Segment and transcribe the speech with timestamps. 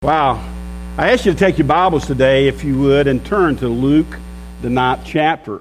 [0.00, 0.36] Wow.
[0.96, 4.06] I ask you to take your Bibles today, if you would, and turn to Luke,
[4.62, 5.60] the ninth chapter.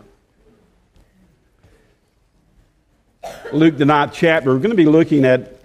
[3.51, 4.51] Luke, the ninth chapter.
[4.51, 5.59] We're going to be looking at,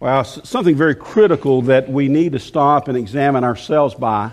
[0.00, 4.32] well, something very critical that we need to stop and examine ourselves by.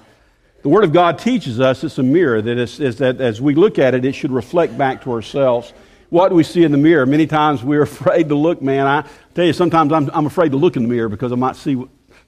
[0.64, 3.56] The Word of God teaches us it's a mirror, that is, is that as we
[3.56, 5.72] look at it, it should reflect back to ourselves
[6.10, 7.06] what do we see in the mirror?
[7.06, 8.88] Many times we're afraid to look, man.
[8.88, 9.06] I
[9.38, 11.80] tell you, sometimes I'm, I'm afraid to look in the mirror because I might see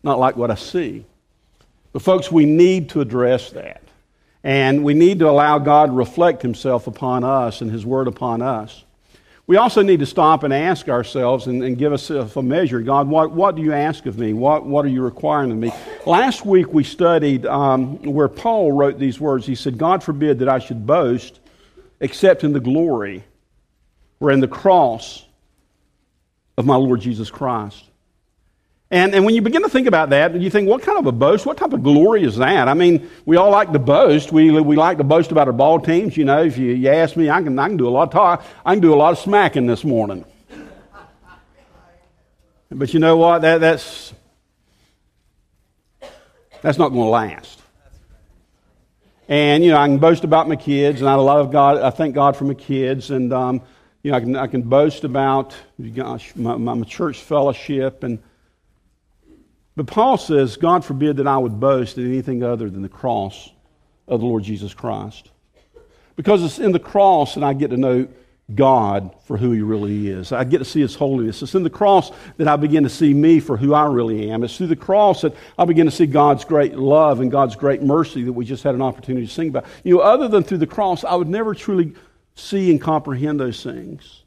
[0.03, 1.05] not like what I see.
[1.91, 3.81] But, folks, we need to address that.
[4.43, 8.43] And we need to allow God to reflect Himself upon us and His Word upon
[8.43, 8.83] us.
[9.47, 13.07] We also need to stop and ask ourselves and, and give us a measure God,
[13.07, 14.33] what, what do you ask of me?
[14.33, 15.71] What, what are you requiring of me?
[16.05, 19.47] Last week we studied um, where Paul wrote these words.
[19.47, 21.39] He said, God forbid that I should boast
[21.99, 23.23] except in the glory
[24.19, 25.25] or in the cross
[26.59, 27.85] of my Lord Jesus Christ.
[28.91, 31.11] And, and when you begin to think about that, you think, what kind of a
[31.13, 31.45] boast?
[31.45, 32.67] What type of glory is that?
[32.67, 34.33] I mean, we all like to boast.
[34.33, 36.17] We, we like to boast about our ball teams.
[36.17, 38.11] You know, if you, you ask me, I can, I can do a lot of
[38.11, 38.43] talk.
[38.65, 40.25] I can do a lot of smacking this morning.
[42.69, 43.43] But you know what?
[43.43, 44.13] That, that's,
[46.61, 47.61] that's not going to last.
[49.29, 51.77] And, you know, I can boast about my kids, and I love God.
[51.77, 53.11] I thank God for my kids.
[53.11, 53.61] And, um,
[54.03, 55.55] you know, I can, I can boast about
[55.93, 58.03] gosh, my, my church fellowship.
[58.03, 58.19] And,
[59.75, 63.51] but Paul says, God forbid that I would boast in anything other than the cross
[64.07, 65.29] of the Lord Jesus Christ.
[66.15, 68.07] Because it's in the cross that I get to know
[68.55, 70.31] God for who He really is.
[70.31, 71.41] I get to see His holiness.
[71.41, 74.43] It's in the cross that I begin to see me for who I really am.
[74.43, 77.83] It's through the cross that I begin to see God's great love and God's great
[77.83, 79.65] mercy that we just had an opportunity to sing about.
[79.83, 81.93] You know, other than through the cross, I would never truly
[82.35, 84.23] see and comprehend those things.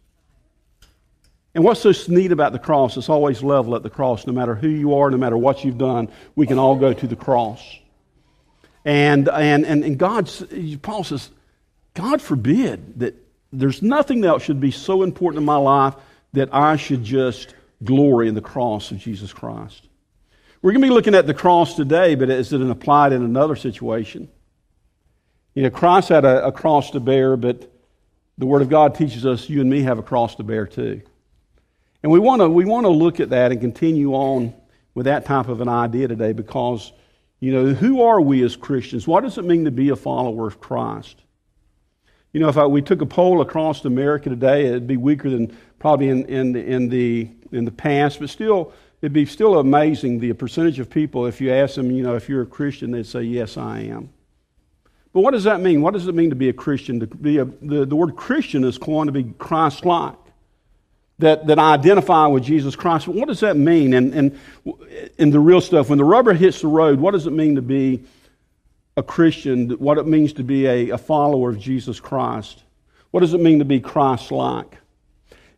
[1.54, 4.26] And what's so neat about the cross, it's always level at the cross.
[4.26, 7.06] No matter who you are, no matter what you've done, we can all go to
[7.06, 7.62] the cross.
[8.84, 10.30] And, and, and, and God,
[10.80, 11.30] Paul says,
[11.94, 13.14] God forbid that
[13.52, 15.94] there's nothing else should be so important in my life
[16.32, 19.88] that I should just glory in the cross of Jesus Christ.
[20.62, 23.56] We're going to be looking at the cross today, but is it applied in another
[23.56, 24.30] situation?
[25.54, 27.71] You know, Christ had a, a cross to bear, but
[28.42, 31.00] the Word of God teaches us you and me have a cross to bear too.
[32.02, 34.52] And we want to we want to look at that and continue on
[34.94, 36.90] with that type of an idea today because,
[37.38, 39.06] you know, who are we as Christians?
[39.06, 41.22] What does it mean to be a follower of Christ?
[42.32, 45.56] You know, if I, we took a poll across America today, it'd be weaker than
[45.78, 50.32] probably in, in, in, the, in the past, but still, it'd be still amazing the
[50.32, 53.22] percentage of people, if you ask them, you know, if you're a Christian, they'd say,
[53.22, 54.10] yes, I am.
[55.12, 55.82] But what does that mean?
[55.82, 57.00] What does it mean to be a Christian?
[57.00, 60.14] To be a, the, the word Christian is going to be Christ like.
[61.18, 63.06] That, that I identify with Jesus Christ.
[63.06, 63.92] But what does that mean?
[63.94, 64.40] And, and
[65.18, 67.62] in the real stuff, when the rubber hits the road, what does it mean to
[67.62, 68.04] be
[68.96, 69.70] a Christian?
[69.72, 72.64] What it means to be a, a follower of Jesus Christ?
[73.12, 74.78] What does it mean to be Christ like?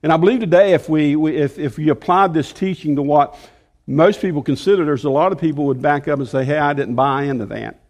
[0.03, 3.39] And I believe today, if we, we if, if we applied this teaching to what
[3.87, 6.75] most people consider, there's a lot of people would back up and say, hey, I
[6.75, 7.81] didn't buy into that.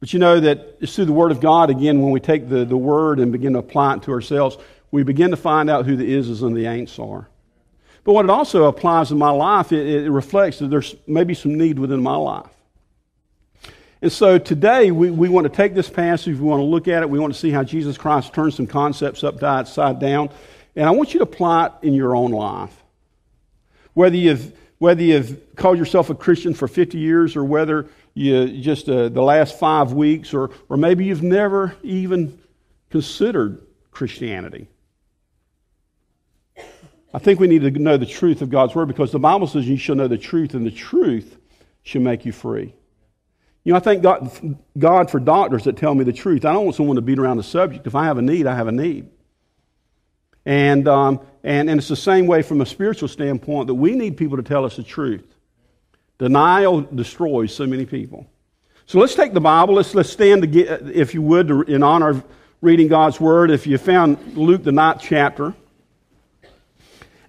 [0.00, 2.64] But you know that it's through the Word of God, again, when we take the,
[2.64, 4.56] the Word and begin to apply it to ourselves,
[4.90, 7.28] we begin to find out who the is's and the ain'ts are.
[8.02, 11.56] But what it also applies in my life, it, it reflects that there's maybe some
[11.56, 12.50] need within my life.
[14.02, 17.02] And so today we, we want to take this passage, we want to look at
[17.02, 20.30] it, we want to see how Jesus Christ turns some concepts upside down.
[20.74, 22.74] And I want you to apply it in your own life.
[23.92, 28.88] Whether you've, whether you've called yourself a Christian for 50 years or whether you just
[28.88, 32.38] uh, the last five weeks, or, or maybe you've never even
[32.90, 34.68] considered Christianity.
[37.12, 39.68] I think we need to know the truth of God's Word because the Bible says
[39.68, 41.38] you shall know the truth, and the truth
[41.82, 42.74] shall make you free.
[43.64, 46.44] You know, I thank God, God for doctors that tell me the truth.
[46.44, 47.86] I don't want someone to beat around the subject.
[47.86, 49.10] If I have a need, I have a need.
[50.46, 54.16] And, um, and, and it's the same way from a spiritual standpoint that we need
[54.16, 55.29] people to tell us the truth.
[56.20, 58.26] Denial destroys so many people.
[58.84, 59.76] So let's take the Bible.
[59.76, 62.24] Let's, let's stand, to get, if you would, to, in honor of
[62.60, 63.50] reading God's Word.
[63.50, 65.54] If you found Luke, the ninth chapter.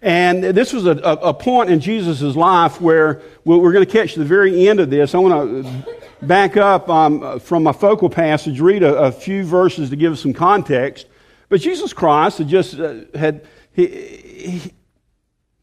[0.02, 4.26] And this was a, a point in Jesus' life where we're going to catch the
[4.26, 5.16] very end of this.
[5.16, 9.90] I want to back up um, from my focal passage, read a, a, few verses
[9.92, 11.08] to give us some context.
[11.48, 14.74] But Jesus Christ had just uh, had, he, he,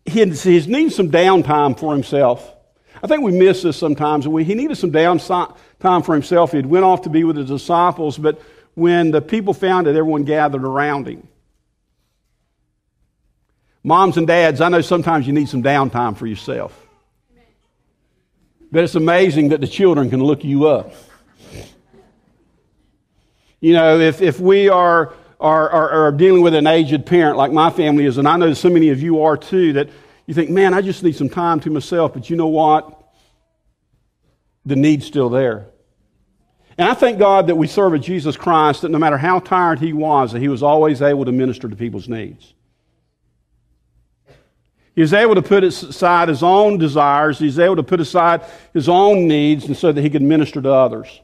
[0.06, 2.54] he, had, he needed some downtime for himself.
[3.02, 4.26] I think we miss this sometimes.
[4.26, 6.50] We, he needed some downtime for himself.
[6.50, 8.40] He had went off to be with his disciples, but
[8.74, 11.26] when the people found it, everyone gathered around him.
[13.82, 16.86] Moms and dads, I know sometimes you need some downtime for yourself.
[18.70, 20.92] But it's amazing that the children can look you up.
[23.60, 27.50] You know, if, if we are, are, are, are dealing with an aged parent like
[27.50, 29.88] my family is, and I know so many of you are too, that
[30.28, 32.12] you think, man, I just need some time to myself.
[32.12, 33.02] But you know what?
[34.66, 35.68] The need's still there.
[36.76, 39.78] And I thank God that we serve a Jesus Christ that no matter how tired
[39.78, 42.52] he was, that he was always able to minister to people's needs.
[44.94, 47.38] He was able to put aside his own desires.
[47.38, 48.42] He was able to put aside
[48.74, 51.22] his own needs and so that he could minister to others.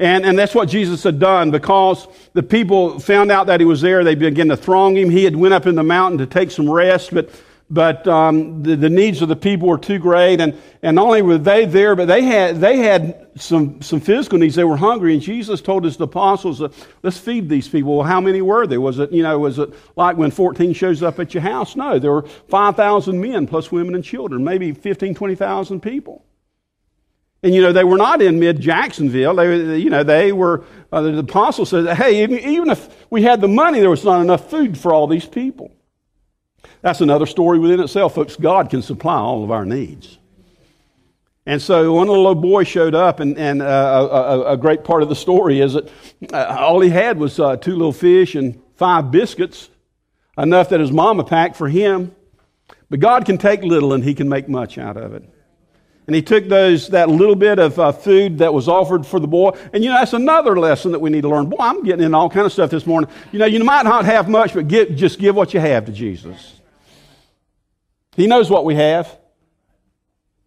[0.00, 3.82] And, and that's what Jesus had done because the people found out that he was
[3.82, 4.02] there.
[4.02, 5.10] They began to throng him.
[5.10, 7.30] He had went up in the mountain to take some rest, but
[7.72, 10.40] but um, the, the, needs of the people were too great.
[10.40, 14.40] And, and not only were they there, but they had, they had some, some physical
[14.40, 14.56] needs.
[14.56, 15.12] They were hungry.
[15.12, 16.60] And Jesus told his apostles,
[17.04, 17.98] let's feed these people.
[17.98, 18.80] Well, how many were there?
[18.80, 21.76] Was it, you know, was it like when 14 shows up at your house?
[21.76, 26.24] No, there were 5,000 men plus women and children, maybe 15, 20,000 people.
[27.42, 29.34] And, you know, they were not in mid Jacksonville.
[29.34, 33.40] They, you know, they were, uh, the apostle said, hey, even, even if we had
[33.40, 35.72] the money, there was not enough food for all these people.
[36.82, 38.36] That's another story within itself, folks.
[38.36, 40.18] God can supply all of our needs.
[41.46, 45.08] And so one little boy showed up, and, and uh, a, a, great part of
[45.08, 45.90] the story is that
[46.32, 49.70] uh, all he had was uh, two little fish and five biscuits,
[50.36, 52.14] enough that his mama packed for him.
[52.88, 55.24] But God can take little and he can make much out of it.
[56.10, 59.28] And he took those, that little bit of uh, food that was offered for the
[59.28, 59.56] boy.
[59.72, 61.48] And you know, that's another lesson that we need to learn.
[61.48, 63.08] Boy, I'm getting in all kind of stuff this morning.
[63.30, 65.92] You know, you might not have much, but get, just give what you have to
[65.92, 66.60] Jesus.
[68.16, 69.16] He knows what we have.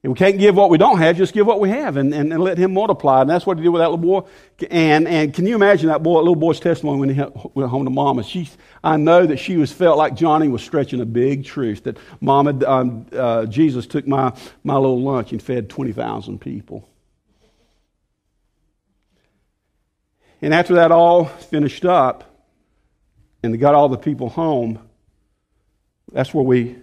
[0.03, 2.43] We can't give what we don't have, just give what we have and, and, and
[2.43, 3.21] let him multiply.
[3.21, 4.27] And that's what he did with that little boy.
[4.69, 7.21] And, and can you imagine that boy, little boy's testimony when he
[7.53, 8.23] went home to mama?
[8.23, 8.49] She,
[8.83, 12.53] I know that she was felt like Johnny was stretching a big truth that mama,
[12.67, 14.33] um, uh, Jesus took my,
[14.65, 16.89] my little lunch and fed 20,000 people.
[20.41, 22.25] And after that all finished up
[23.41, 24.79] and they got all the people home,
[26.11, 26.75] that's where we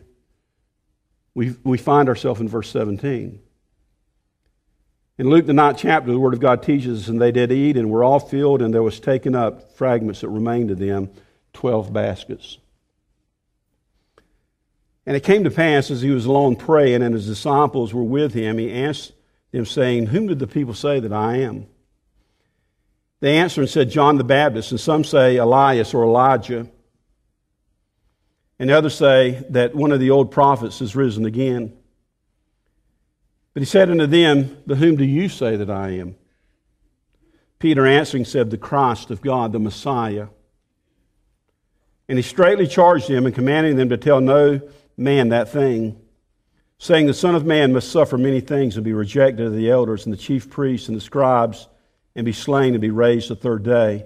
[1.35, 3.41] we, we find ourselves in verse 17.
[5.19, 7.77] In Luke, the ninth chapter, the Word of God teaches us, and they did eat,
[7.77, 11.11] and were all filled, and there was taken up fragments that remained of them,
[11.53, 12.59] 12 baskets.
[15.05, 18.33] And it came to pass, as he was alone praying, and his disciples were with
[18.33, 19.13] him, he asked
[19.53, 21.67] them, saying, Whom did the people say that I am?
[23.21, 26.67] They answered and said, John the Baptist, and some say Elias or Elijah
[28.61, 31.73] and others say that one of the old prophets has risen again.
[33.55, 36.15] But he said unto them, But whom do you say that I am?
[37.59, 40.29] Peter answering said, The Christ of God, the Messiah.
[42.07, 44.61] And he straightly charged them and commanding them to tell no
[44.95, 45.99] man that thing,
[46.77, 50.05] saying, The Son of Man must suffer many things and be rejected of the elders
[50.05, 51.67] and the chief priests and the scribes,
[52.15, 54.05] and be slain and be raised the third day.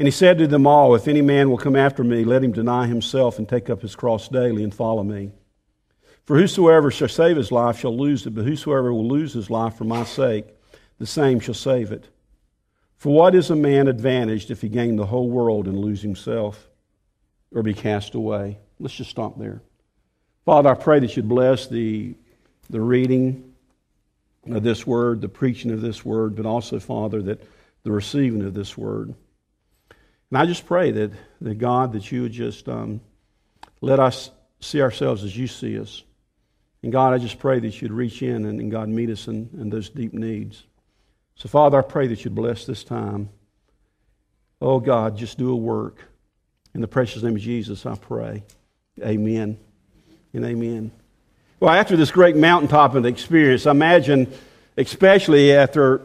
[0.00, 2.52] And he said to them all, If any man will come after me, let him
[2.52, 5.30] deny himself and take up his cross daily and follow me.
[6.24, 9.74] For whosoever shall save his life shall lose it, but whosoever will lose his life
[9.74, 10.46] for my sake,
[10.98, 12.08] the same shall save it.
[12.96, 16.70] For what is a man advantaged if he gain the whole world and lose himself
[17.54, 18.56] or be cast away?
[18.78, 19.60] Let's just stop there.
[20.46, 22.14] Father, I pray that you'd bless the,
[22.70, 23.52] the reading
[24.50, 27.42] of this word, the preaching of this word, but also, Father, that
[27.82, 29.14] the receiving of this word.
[30.30, 31.10] And I just pray that,
[31.40, 33.00] that God, that you would just um,
[33.80, 36.02] let us see ourselves as you see us.
[36.82, 39.50] And God, I just pray that you'd reach in and, and God meet us in,
[39.54, 40.64] in those deep needs.
[41.34, 43.30] So, Father, I pray that you'd bless this time.
[44.60, 46.04] Oh, God, just do a work.
[46.74, 48.44] In the precious name of Jesus, I pray.
[49.02, 49.58] Amen
[50.32, 50.92] and amen.
[51.58, 54.32] Well, after this great mountaintop of experience, I imagine,
[54.76, 56.02] especially after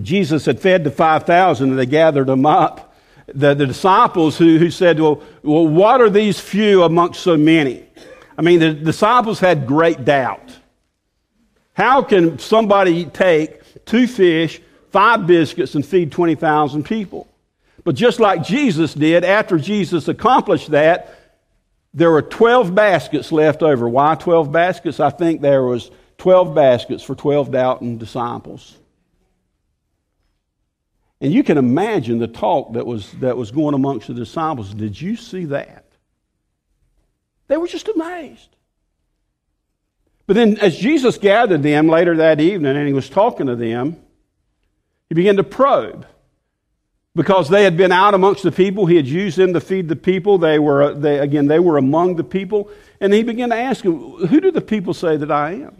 [0.00, 2.89] Jesus had fed the 5,000 and they gathered them up,
[3.34, 7.84] the, the disciples who, who said, well, well, what are these few amongst so many?
[8.36, 10.56] I mean, the disciples had great doubt.
[11.74, 14.60] How can somebody take two fish,
[14.90, 17.28] five biscuits, and feed 20,000 people?
[17.84, 21.14] But just like Jesus did, after Jesus accomplished that,
[21.94, 23.88] there were 12 baskets left over.
[23.88, 25.00] Why 12 baskets?
[25.00, 28.76] I think there was 12 baskets for 12 doubting disciples.
[31.20, 34.72] And you can imagine the talk that was, that was going amongst the disciples.
[34.72, 35.84] Did you see that?
[37.48, 38.48] They were just amazed.
[40.26, 43.96] But then, as Jesus gathered them later that evening and he was talking to them,
[45.08, 46.06] he began to probe.
[47.14, 48.86] because they had been out amongst the people.
[48.86, 50.38] He had used them to feed the people.
[50.38, 52.70] They were, they, again, they were among the people.
[53.00, 55.79] And he began to ask them, Who do the people say that I am?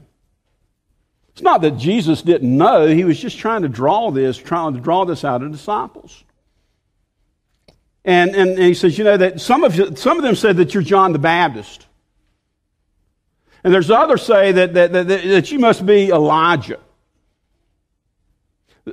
[1.41, 2.87] It's not that Jesus didn't know.
[2.87, 6.23] He was just trying to draw this, trying to draw this out of disciples.
[8.05, 10.75] And, and, and he says, you know, that some of, some of them said that
[10.75, 11.87] you're John the Baptist.
[13.65, 16.79] And there's others say that, that, that, that you must be Elijah.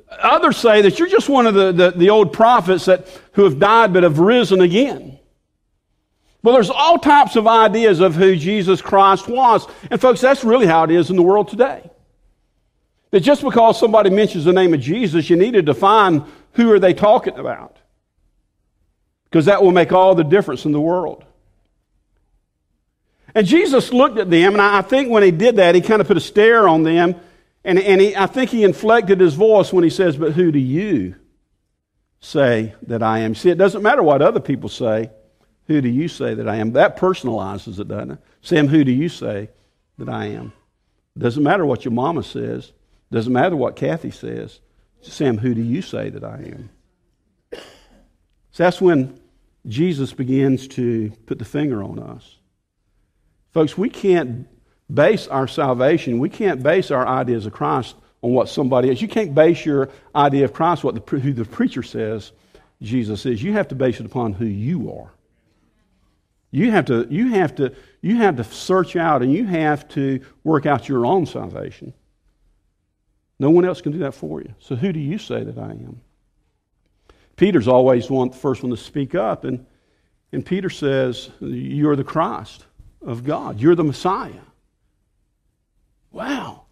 [0.10, 3.60] Others say that you're just one of the, the, the, old prophets that, who have
[3.60, 5.20] died but have risen again.
[6.44, 9.68] Well, there's all types of ideas of who Jesus Christ was.
[9.92, 11.92] And folks, that's really how it is in the world today.
[13.12, 16.80] That just because somebody mentions the name of Jesus, you need to define who are
[16.80, 17.78] they talking about.
[19.26, 21.24] Because that will make all the difference in the world.
[23.36, 26.08] And Jesus looked at them, and I think when he did that, he kind of
[26.08, 27.16] put a stare on them
[27.68, 30.60] and, and he, I think he inflected his voice when he says, But who do
[30.60, 31.16] you
[32.22, 33.36] say that I am?
[33.36, 35.12] See, it doesn't matter what other people say.
[35.68, 36.72] Who do you say that I am?
[36.72, 38.20] That personalizes it, doesn't it?
[38.42, 39.50] Sam, who do you say
[39.98, 40.54] that I am?
[41.18, 42.72] It doesn't matter what your mama says.
[43.12, 44.60] Doesn't matter what Kathy says.
[45.02, 46.70] Sam, who do you say that I am?
[47.52, 49.20] So that's when
[49.66, 52.38] Jesus begins to put the finger on us.
[53.54, 54.48] Folks, we can't
[54.94, 59.02] base our salvation, we can't base our ideas of Christ on what somebody else.
[59.02, 62.32] You can't base your idea of Christ what the, who the preacher says
[62.82, 63.42] Jesus is.
[63.42, 65.12] You have to base it upon who you are.
[66.52, 70.22] You have to, you have to, you have to search out and you have to
[70.44, 71.94] work out your own salvation.
[73.39, 74.53] No one else can do that for you.
[74.60, 76.01] So who do you say that I am?
[77.36, 79.65] Peter's always one, the first one to speak up, and,
[80.32, 82.65] and Peter says, You're the Christ
[83.01, 83.60] of God.
[83.60, 84.34] You're the Messiah.
[86.12, 86.63] Wow.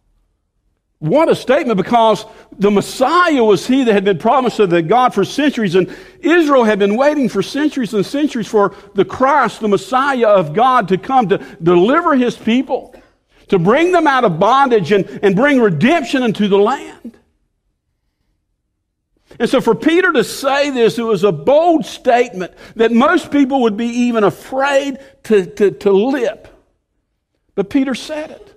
[0.99, 2.25] What a statement because
[2.57, 6.63] the Messiah was he that had been promised to the God for centuries, and Israel
[6.63, 10.97] had been waiting for centuries and centuries for the Christ, the Messiah of God, to
[10.97, 12.95] come to deliver his people,
[13.49, 17.17] to bring them out of bondage and, and bring redemption into the land.
[19.39, 23.63] And so for Peter to say this, it was a bold statement that most people
[23.63, 26.47] would be even afraid to, to, to lip.
[27.53, 28.51] But Peter said it.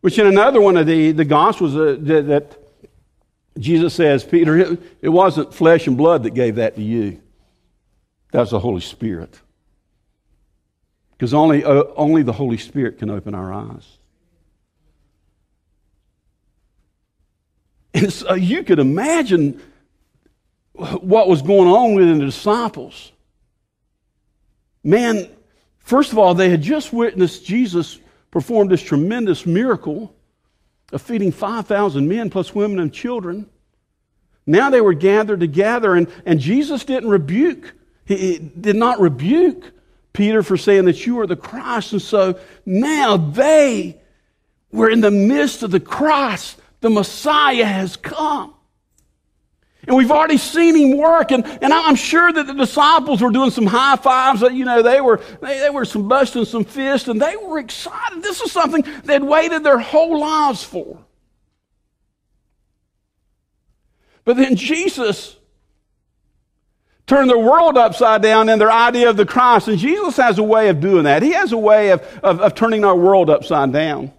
[0.00, 2.56] Which in another one of the, the Gospels uh, that
[3.58, 7.20] Jesus says, Peter, it, it wasn't flesh and blood that gave that to you.
[8.32, 9.40] That was the Holy Spirit.
[11.24, 13.96] Because only, uh, only the Holy Spirit can open our eyes.
[17.94, 19.62] And so you could imagine
[20.74, 23.10] what was going on within the disciples.
[24.82, 25.26] Man,
[25.78, 27.98] first of all, they had just witnessed Jesus
[28.30, 30.14] performed this tremendous miracle
[30.92, 33.48] of feeding 5,000 men plus women and children.
[34.44, 37.72] Now they were gathered together, and, and Jesus didn't rebuke,
[38.04, 39.70] he, he did not rebuke
[40.14, 41.92] Peter for saying that you are the Christ.
[41.92, 44.00] And so now they
[44.72, 46.56] were in the midst of the Christ.
[46.80, 48.54] The Messiah has come.
[49.86, 51.30] And we've already seen him work.
[51.30, 54.40] And, and I'm sure that the disciples were doing some high fives.
[54.40, 57.58] That, you know, they were, they, they were some busting some fists and they were
[57.58, 58.22] excited.
[58.22, 61.04] This is something they'd waited their whole lives for.
[64.24, 65.36] But then Jesus
[67.06, 69.68] turned the world upside down in their idea of the Christ.
[69.68, 71.22] And Jesus has a way of doing that.
[71.22, 74.12] He has a way of, of, of turning our world upside down.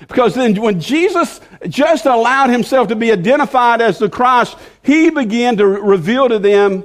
[0.00, 5.56] Because then when Jesus just allowed himself to be identified as the Christ, he began
[5.56, 6.84] to reveal to them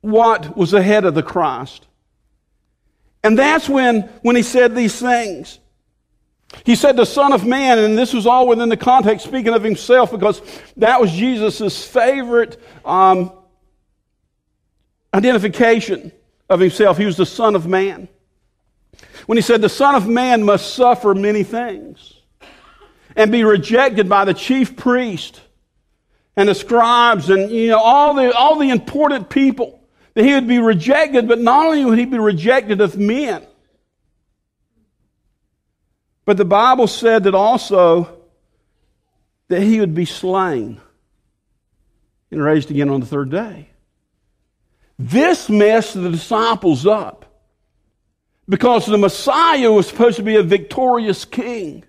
[0.00, 1.86] what was ahead of the Christ.
[3.24, 5.58] And that's when, when he said these things.
[6.64, 9.64] He said the Son of Man, and this was all within the context speaking of
[9.64, 10.40] himself because
[10.76, 13.32] that was Jesus' favorite um,
[15.16, 16.12] identification
[16.50, 16.98] of himself.
[16.98, 18.08] He was the Son of Man.
[19.24, 22.20] When he said the Son of Man must suffer many things
[23.16, 25.40] and be rejected by the chief priest
[26.36, 29.80] and the scribes and you know all the all the important people
[30.14, 33.44] that he would be rejected but not only would he be rejected of men
[36.26, 38.22] but the bible said that also
[39.48, 40.78] that he would be slain
[42.30, 43.70] and raised again on the third day
[44.98, 47.24] this messed the disciples up
[48.48, 51.84] because the messiah was supposed to be a victorious king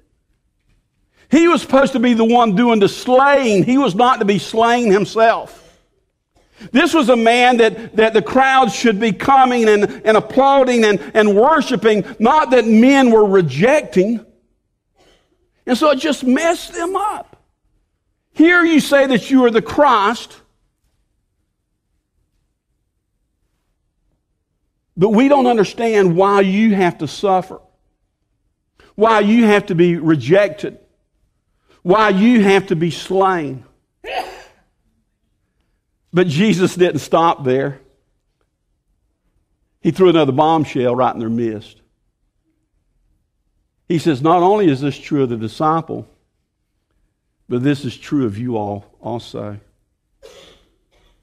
[1.29, 3.63] he was supposed to be the one doing the slaying.
[3.63, 5.63] He was not to be slain himself.
[6.71, 10.99] This was a man that, that the crowds should be coming and, and applauding and,
[11.13, 14.25] and worshiping, not that men were rejecting.
[15.67, 17.43] And so it just messed them up.
[18.33, 20.39] Here you say that you are the Christ,
[24.97, 27.61] but we don't understand why you have to suffer,
[28.95, 30.79] why you have to be rejected,
[31.83, 33.63] why you have to be slain.
[36.11, 37.79] But Jesus didn't stop there.
[39.81, 41.79] He threw another bombshell right in their midst.
[43.87, 46.07] He says, Not only is this true of the disciple,
[47.47, 49.59] but this is true of you all also.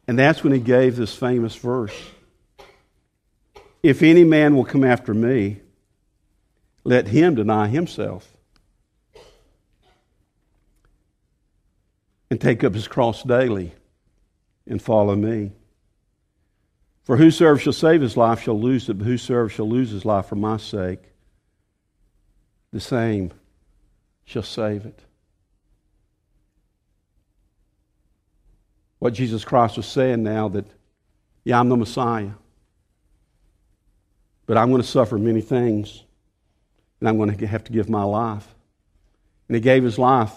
[0.06, 1.94] And that's when he gave this famous verse
[3.84, 5.60] If any man will come after me,
[6.84, 8.34] let him deny himself
[12.30, 13.74] and take up his cross daily
[14.66, 15.52] and follow me.
[17.02, 20.28] For whosoever shall save his life shall lose it, but whosoever shall lose his life
[20.28, 21.02] for my sake,
[22.72, 23.32] the same
[24.24, 25.00] shall save it.
[28.98, 30.64] What Jesus Christ was saying now that,
[31.44, 32.30] yeah, I'm the Messiah,
[34.46, 36.02] but I'm going to suffer many things,
[37.00, 38.46] and I'm going to have to give my life.
[39.48, 40.32] And he gave his life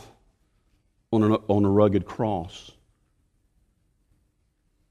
[1.11, 2.71] on a, on a rugged cross.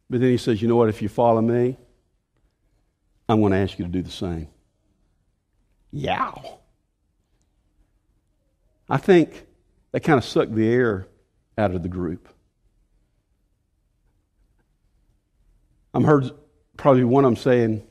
[0.08, 0.88] But then he says, You know what?
[0.88, 1.76] If you follow me,
[3.28, 4.48] I'm going to ask you to do the same.
[5.92, 6.60] Yow.
[8.88, 9.46] I think
[9.92, 11.08] that kind of sucked the air
[11.58, 12.28] out of the group.
[15.92, 16.30] I'm heard
[16.76, 17.82] probably one of them saying,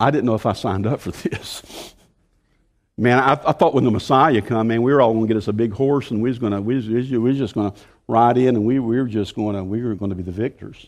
[0.00, 1.94] I didn't know if I signed up for this.
[2.96, 5.36] man, I, I, thought when the Messiah come, man, we were all going to get
[5.36, 7.72] us a big horse and we was going to, we was, we was just going
[7.72, 10.22] to ride in and we, we were just going to, we were going to be
[10.22, 10.86] the victors.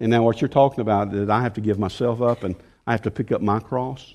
[0.00, 2.92] And now what you're talking about, that I have to give myself up and I
[2.92, 4.14] have to pick up my cross?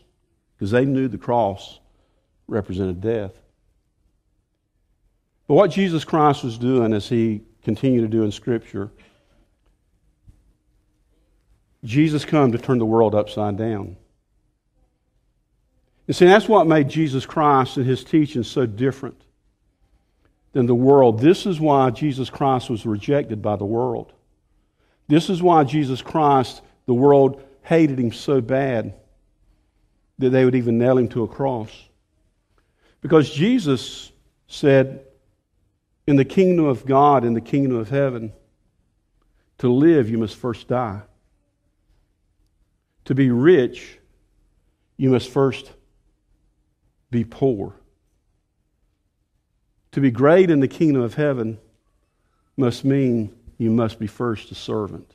[0.56, 1.80] Because they knew the cross
[2.48, 3.34] represented death.
[5.48, 8.92] But what Jesus Christ was doing as he continued to do in Scripture,
[11.86, 13.96] Jesus come to turn the world upside down.
[16.08, 19.22] You see, that's what made Jesus Christ and his teaching so different
[20.54, 21.20] than the world.
[21.20, 24.14] This is why Jesus Christ was rejected by the world.
[25.08, 28.94] This is why Jesus Christ, the world hated him so bad
[30.20, 31.72] that they would even nail him to a cross.
[33.02, 34.12] Because Jesus
[34.48, 35.06] said,
[36.08, 38.32] in the kingdom of God, in the kingdom of heaven,
[39.58, 41.02] to live, you must first die.
[43.06, 44.00] To be rich,
[44.98, 45.72] you must first
[47.12, 47.76] be poor.
[49.92, 51.60] To be great in the kingdom of heaven
[52.58, 55.14] must mean you must be first a servant.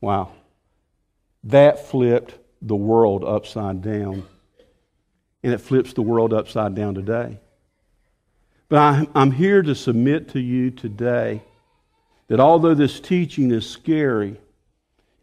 [0.00, 0.32] Wow.
[1.44, 4.26] That flipped the world upside down.
[5.42, 7.38] And it flips the world upside down today.
[8.68, 11.42] But I'm here to submit to you today
[12.28, 14.38] that although this teaching is scary,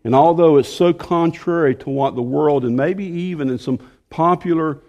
[0.08, 3.78] and although it's so contrary to what the world and maybe even in some
[4.10, 4.80] popular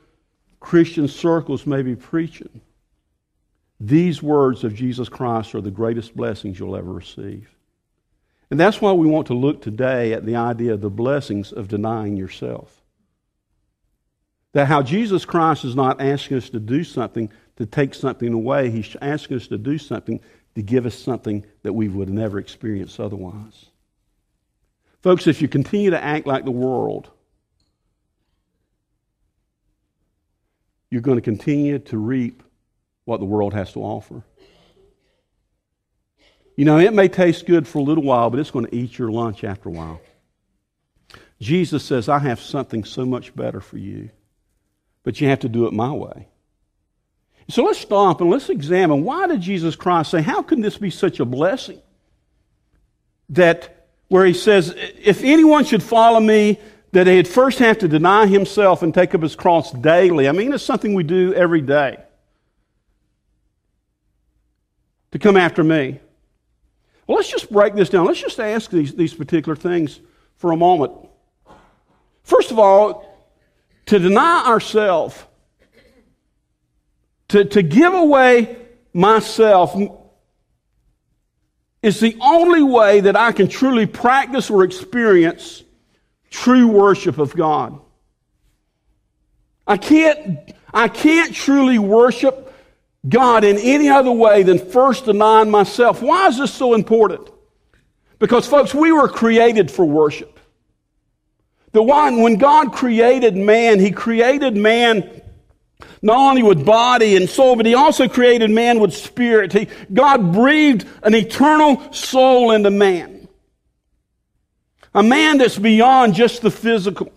[0.61, 2.61] Christian circles may be preaching,
[3.81, 7.51] these words of Jesus Christ are the greatest blessings you'll ever receive.
[8.53, 11.67] And that's why we want to look today at the idea of the blessings of
[11.67, 12.81] denying yourself.
[14.53, 18.71] That how Jesus Christ is not asking us to do something to take something away,
[18.71, 20.21] He's asking us to do something
[20.55, 23.67] to give us something that we would never experience otherwise.
[25.09, 27.09] Folks, if you continue to act like the world,
[30.91, 32.43] you're going to continue to reap
[33.07, 34.23] what the world has to offer.
[36.57, 38.99] You know, it may taste good for a little while, but it's going to eat
[38.99, 39.99] your lunch after a while.
[41.41, 44.11] Jesus says, I have something so much better for you,
[45.05, 46.29] but you have to do it my way.
[47.49, 50.91] So let's stop and let's examine why did Jesus Christ say, How can this be
[50.91, 51.81] such a blessing?
[53.31, 53.78] That
[54.09, 56.59] where he says, If anyone should follow me,
[56.93, 60.29] that he'd first have to deny himself and take up his cross daily.
[60.29, 61.99] I mean, it's something we do every day
[65.13, 66.01] to come after me.
[67.07, 68.07] Well, let's just break this down.
[68.07, 70.01] Let's just ask these, these particular things
[70.37, 70.93] for a moment.
[72.23, 73.05] First of all,
[73.87, 75.17] to deny ourselves,
[77.29, 78.57] to, to give away
[78.93, 79.75] myself,
[81.83, 85.63] is the only way that I can truly practice or experience
[86.31, 87.81] true worship of God.
[89.67, 92.55] I can't, I can't truly worship
[93.09, 96.03] God in any other way than first denying myself.
[96.03, 97.31] Why is this so important?
[98.19, 100.41] Because, folks, we were created for worship.
[101.73, 105.23] The one, when God created man, He created man
[106.03, 109.53] Not only with body and soul, but he also created man with spirit.
[109.53, 113.29] He, God breathed an eternal soul into man.
[114.95, 117.13] A man that's beyond just the physical.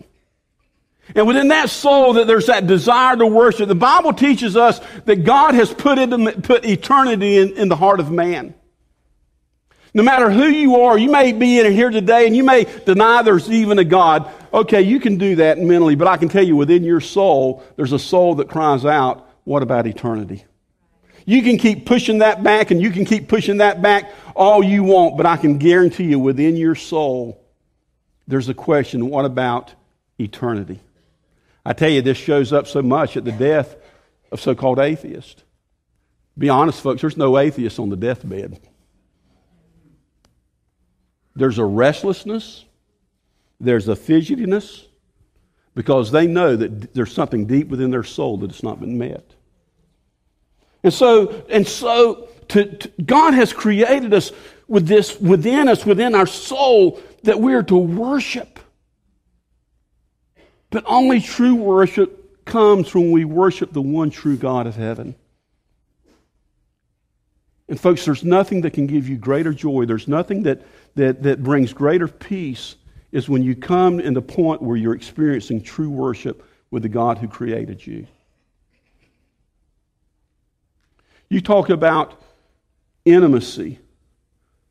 [1.14, 3.68] And within that soul, that there's that desire to worship.
[3.68, 5.98] The Bible teaches us that God has put,
[6.42, 8.54] put eternity in, in the heart of man.
[9.94, 13.22] No matter who you are, you may be in here today and you may deny
[13.22, 14.30] there's even a God.
[14.52, 17.92] Okay, you can do that mentally, but I can tell you within your soul, there's
[17.92, 20.44] a soul that cries out, what about eternity?
[21.26, 24.82] You can keep pushing that back and you can keep pushing that back all you
[24.82, 27.44] want, but I can guarantee you within your soul,
[28.26, 29.74] there's a question, what about
[30.18, 30.80] eternity?
[31.66, 33.76] I tell you, this shows up so much at the death
[34.32, 35.44] of so called atheists.
[36.36, 38.58] Be honest, folks, there's no atheists on the deathbed.
[41.34, 42.64] There's a restlessness,
[43.60, 44.86] there's a fidgetiness,
[45.74, 49.24] because they know that there's something deep within their soul that has not been met.
[50.82, 54.32] And so, and so to, to, God has created us
[54.68, 58.58] with this within us, within our soul, that we are to worship.
[60.70, 65.14] But only true worship comes when we worship the one true God of heaven.
[67.72, 69.86] And folks, there's nothing that can give you greater joy.
[69.86, 70.60] There's nothing that,
[70.94, 72.76] that, that brings greater peace
[73.12, 77.16] is when you come in the point where you're experiencing true worship with the God
[77.16, 78.06] who created you.
[81.30, 82.20] You talk about
[83.06, 83.78] intimacy,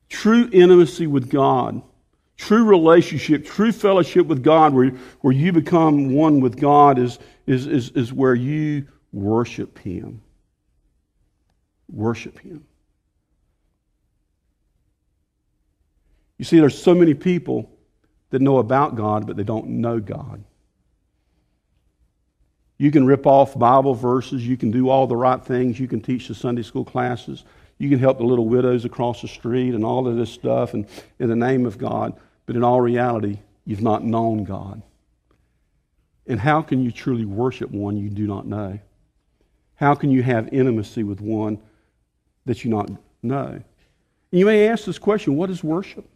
[0.07, 1.81] true intimacy with God,
[2.37, 7.65] true relationship, true fellowship with God, where, where you become one with God, is, is,
[7.65, 10.21] is, is where you worship Him.
[11.89, 12.63] Worship Him.
[16.41, 17.69] You see, there's so many people
[18.31, 20.43] that know about God, but they don't know God.
[22.79, 24.47] You can rip off Bible verses.
[24.47, 25.79] You can do all the right things.
[25.79, 27.43] You can teach the Sunday school classes.
[27.77, 30.87] You can help the little widows across the street and all of this stuff and
[31.19, 32.19] in the name of God.
[32.47, 34.81] But in all reality, you've not known God.
[36.25, 38.79] And how can you truly worship one you do not know?
[39.75, 41.59] How can you have intimacy with one
[42.47, 42.89] that you not
[43.21, 43.45] know?
[44.31, 46.09] And you may ask this question what is worship?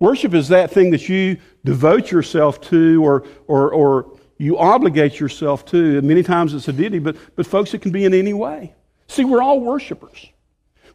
[0.00, 5.66] Worship is that thing that you devote yourself to or, or, or you obligate yourself
[5.66, 5.98] to.
[5.98, 8.74] And many times it's a deity, but, but folks, it can be in any way.
[9.06, 10.26] See, we're all worshipers.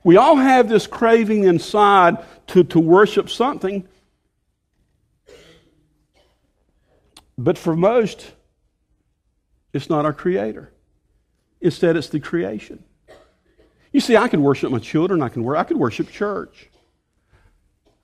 [0.03, 3.87] We all have this craving inside to, to worship something.
[7.37, 8.31] But for most,
[9.73, 10.71] it's not our Creator.
[11.61, 12.83] Instead, it's the creation.
[13.91, 15.21] You see, I can worship my children.
[15.21, 16.69] I can, I can worship church.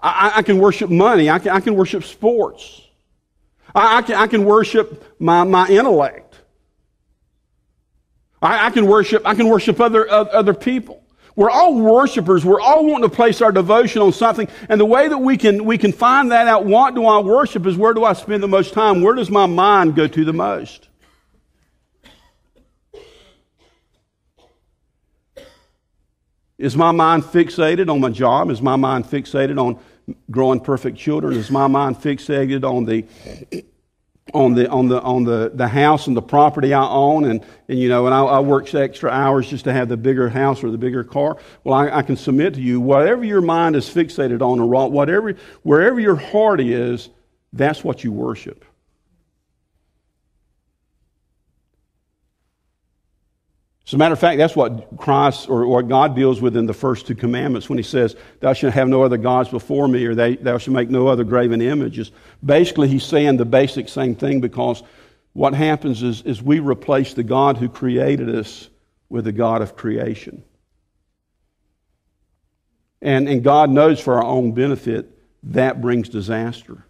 [0.02, 1.30] I, I can worship money.
[1.30, 2.82] I can, I can worship sports.
[3.74, 6.40] I, I, can, I can worship my, my intellect.
[8.42, 11.04] I, I can worship, I can worship other, other people.
[11.36, 12.44] We're all worshipers.
[12.44, 14.48] We're all wanting to place our devotion on something.
[14.68, 17.66] And the way that we can, we can find that out, what do I worship,
[17.66, 19.02] is where do I spend the most time?
[19.02, 20.90] Where does my mind go to the most?
[26.58, 28.52] Is my mind fixated on my job?
[28.52, 29.80] Is my mind fixated on
[30.30, 31.34] growing perfect children?
[31.34, 33.06] Is my mind fixated on the
[34.34, 37.80] on the on the on the, the house and the property I own and, and
[37.80, 40.72] you know and I, I work extra hours just to have the bigger house or
[40.72, 41.38] the bigger car.
[41.64, 45.34] Well, I, I can submit to you, whatever your mind is fixated on or whatever
[45.64, 47.10] wherever your heart is,
[47.54, 48.66] that's what you worship.
[53.92, 56.74] As a matter of fact, that's what Christ or what God deals with in the
[56.74, 60.16] first two commandments when he says, Thou shalt have no other gods before me, or
[60.16, 62.14] thou shalt make no other graven images.
[62.42, 64.82] Basically, he's saying the basic same thing because
[65.34, 68.70] what happens is, is we replace the God who created us
[69.10, 70.42] with the God of creation.
[73.02, 76.86] And, and God knows for our own benefit that brings disaster.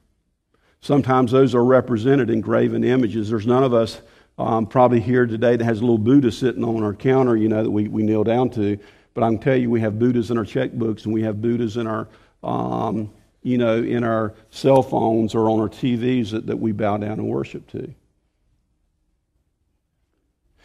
[0.81, 3.31] Sometimes those are represented in graven images.
[3.31, 3.99] There's none of us
[4.41, 7.63] um, probably here today that has a little Buddha sitting on our counter, you know,
[7.63, 8.77] that we, we kneel down to.
[9.13, 11.77] But I can tell you, we have Buddhas in our checkbooks and we have Buddhas
[11.77, 12.07] in our,
[12.43, 13.11] um,
[13.43, 17.13] you know, in our cell phones or on our TVs that, that we bow down
[17.13, 17.93] and worship to.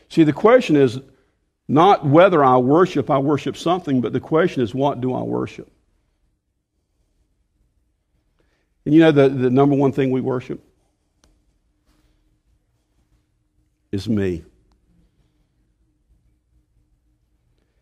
[0.08, 1.00] See, the question is
[1.68, 5.70] not whether I worship, I worship something, but the question is, what do I worship?
[8.84, 10.62] And you know the, the number one thing we worship?
[13.96, 14.44] Is me.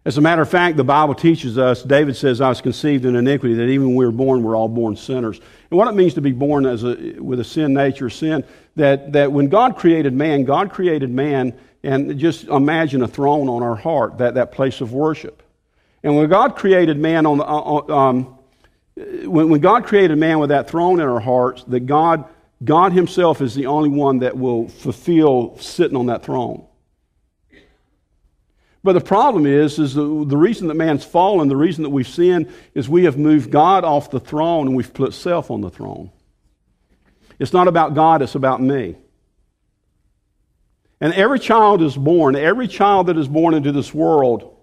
[0.06, 3.16] As a matter of fact, the Bible teaches us, David says, I was conceived in
[3.16, 5.40] iniquity, that even when we were born, we're all born sinners.
[5.70, 8.44] And what it means to be born as a, with a sin nature, sin,
[8.76, 13.62] that, that when God created man, God created man, and just imagine a throne on
[13.62, 15.42] our heart, that, that place of worship.
[16.02, 18.38] And when God created man on the, um,
[18.96, 22.26] when, when God created man with that throne in our hearts, that God,
[22.64, 26.66] God Himself is the only one that will fulfill sitting on that throne.
[28.82, 32.06] But the problem is, is the, the reason that man's fallen, the reason that we've
[32.06, 35.70] sinned, is we have moved God off the throne and we've put self on the
[35.70, 36.10] throne.
[37.38, 38.96] It's not about God, it's about me.
[41.00, 44.54] And every child is born, every child that is born into this world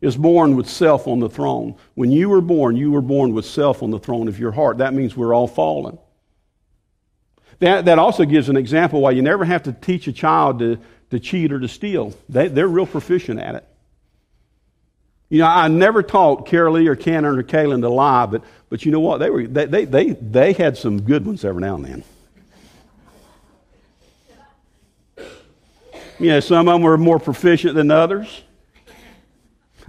[0.00, 1.76] is born with self on the throne.
[1.94, 4.78] When you were born, you were born with self on the throne of your heart.
[4.78, 5.98] That means we're all fallen.
[7.60, 10.78] That, that also gives an example why you never have to teach a child to,
[11.10, 12.14] to cheat or to steal.
[12.28, 13.66] They, they're real proficient at it.
[15.28, 18.90] You know, I never taught Carolee or Cannon or Kaylin to lie, but, but you
[18.90, 19.18] know what?
[19.18, 22.04] They, were, they, they, they, they had some good ones every now and then.
[26.18, 28.42] You know, some of them were more proficient than others.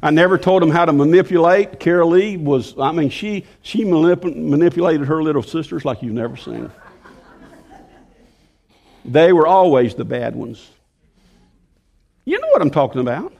[0.03, 1.79] I never told them how to manipulate.
[1.79, 6.37] Carol Lee was, I mean, she, she manip- manipulated her little sisters like you've never
[6.37, 6.71] seen.
[9.05, 10.69] They were always the bad ones.
[12.25, 13.33] You know what I'm talking about.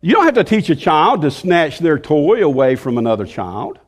[0.00, 3.78] You don't have to teach a child to snatch their toy away from another child.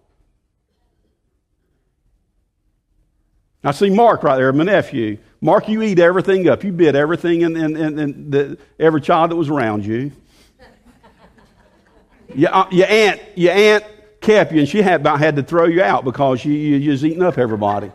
[3.64, 5.18] I see Mark right there, my nephew.
[5.40, 6.62] Mark, you eat everything up.
[6.62, 10.12] You bit everything in, in, in, in the, every child that was around you.
[12.34, 13.84] Your, uh, your aunt, your aunt
[14.20, 17.04] kept you, and she had about had to throw you out because you, you, was
[17.04, 17.90] eating up everybody.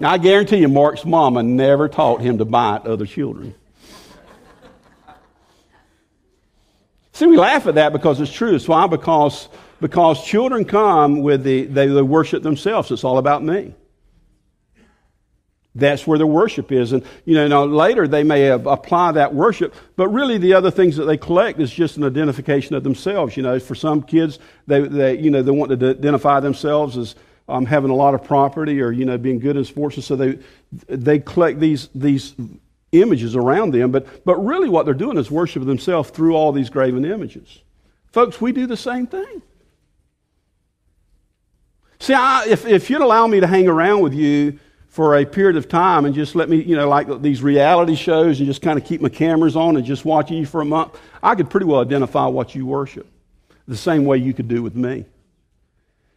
[0.00, 3.54] I guarantee you, Mark's mama never taught him to bite other children.
[7.12, 8.54] See, we laugh at that because it's true.
[8.54, 8.86] It's why?
[8.86, 12.90] Because, because children come with the, they, they worship themselves.
[12.90, 13.74] It's all about me.
[15.74, 16.92] That's where their worship is.
[16.92, 20.96] And, you know, now later they may apply that worship, but really the other things
[20.96, 23.36] that they collect is just an identification of themselves.
[23.36, 27.14] You know, for some kids, they, they you know, they want to identify themselves as
[27.50, 29.96] um, having a lot of property or, you know, being good in sports.
[29.96, 30.38] And so they,
[30.88, 32.34] they collect these, these
[32.92, 33.90] images around them.
[33.90, 37.60] But, but really what they're doing is worshiping themselves through all these graven images.
[38.12, 39.42] Folks, we do the same thing.
[41.98, 44.58] See, I, if, if you'd allow me to hang around with you,
[44.90, 48.40] for a period of time and just let me, you know, like these reality shows
[48.40, 50.98] and just kind of keep my cameras on and just watching you for a month,
[51.22, 53.06] I could pretty well identify what you worship
[53.68, 55.04] the same way you could do with me.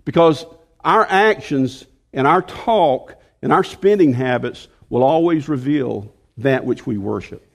[0.06, 0.46] Because
[0.84, 6.98] our actions and our talk and our spending habits will always reveal that which we
[6.98, 7.48] worship.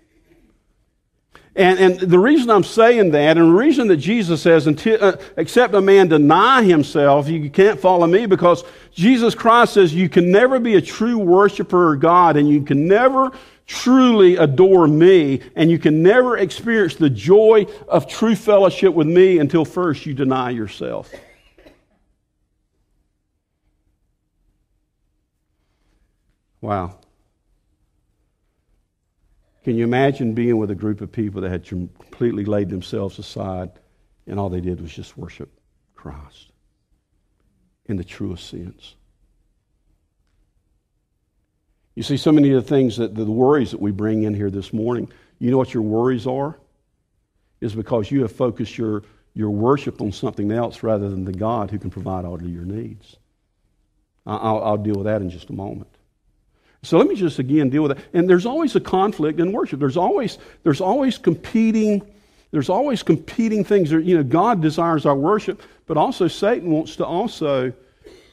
[1.56, 5.16] And, and the reason I'm saying that, and the reason that Jesus says, until, uh,
[5.36, 8.62] except a man deny himself, you can't follow me, because
[8.92, 12.86] Jesus Christ says you can never be a true worshiper of God, and you can
[12.86, 13.32] never
[13.66, 19.38] truly adore me, and you can never experience the joy of true fellowship with me
[19.38, 21.12] until first you deny yourself.
[26.60, 26.98] Wow.
[29.64, 33.70] Can you imagine being with a group of people that had completely laid themselves aside
[34.26, 35.50] and all they did was just worship
[35.94, 36.52] Christ
[37.86, 38.94] in the truest sense?
[41.94, 44.50] You see, so many of the things that the worries that we bring in here
[44.50, 46.58] this morning, you know what your worries are?
[47.60, 49.02] Is because you have focused your,
[49.34, 52.64] your worship on something else rather than the God who can provide all of your
[52.64, 53.16] needs.
[54.24, 55.97] I'll, I'll deal with that in just a moment.
[56.82, 58.04] So let me just again deal with that.
[58.12, 59.80] And there's always a conflict in worship.
[59.80, 62.02] There's always, there's always competing,
[62.50, 63.90] there's always competing things.
[63.90, 67.72] You know, God desires our worship, but also Satan wants to also,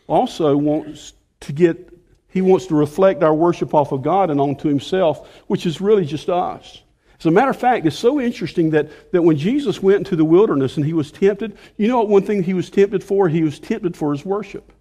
[0.07, 1.91] also wants to get,
[2.29, 6.05] he wants to reflect our worship off of God and onto himself, which is really
[6.05, 6.81] just us.
[7.17, 10.25] As a matter of fact, it's so interesting that, that when Jesus went into the
[10.25, 13.29] wilderness and he was tempted, you know what one thing he was tempted for?
[13.29, 14.71] He was tempted for his worship.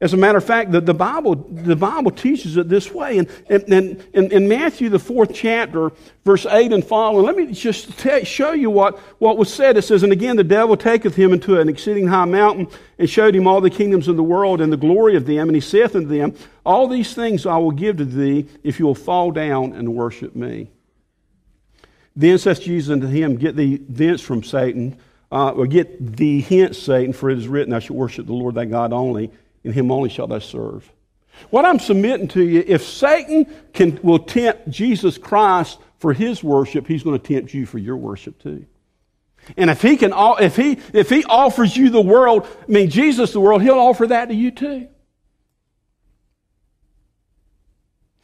[0.00, 3.18] As a matter of fact, the, the, Bible, the Bible teaches it this way.
[3.18, 5.92] And, in Matthew, the fourth chapter,
[6.24, 9.76] verse 8 and following, let me just tell, show you what, what was said.
[9.76, 13.36] It says, And again, the devil taketh him into an exceeding high mountain and showed
[13.36, 15.48] him all the kingdoms of the world and the glory of them.
[15.48, 16.34] And he saith unto them,
[16.66, 20.34] All these things I will give to thee if you will fall down and worship
[20.34, 20.70] me.
[22.16, 24.98] Then saith Jesus unto him, Get thee thence from Satan,
[25.30, 28.56] uh, or get thee hence, Satan, for it is written, Thou shalt worship the Lord
[28.56, 29.30] thy God only
[29.64, 30.90] in him only shall thou serve.
[31.50, 36.86] What I'm submitting to you, if Satan can, will tempt Jesus Christ for his worship,
[36.86, 38.66] he's going to tempt you for your worship too.
[39.56, 43.32] And if he can, if he, if he offers you the world, I mean, Jesus
[43.32, 44.88] the world, he'll offer that to you too.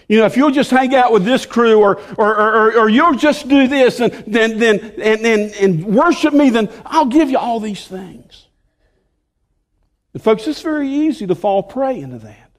[0.08, 3.14] You know, if you'll just hang out with this crew or, or, or, or you'll
[3.14, 7.38] just do this and then, then, and, and, and worship me, then I'll give you
[7.38, 8.48] all these things.
[10.12, 12.50] And folks, it's very easy to fall prey into that.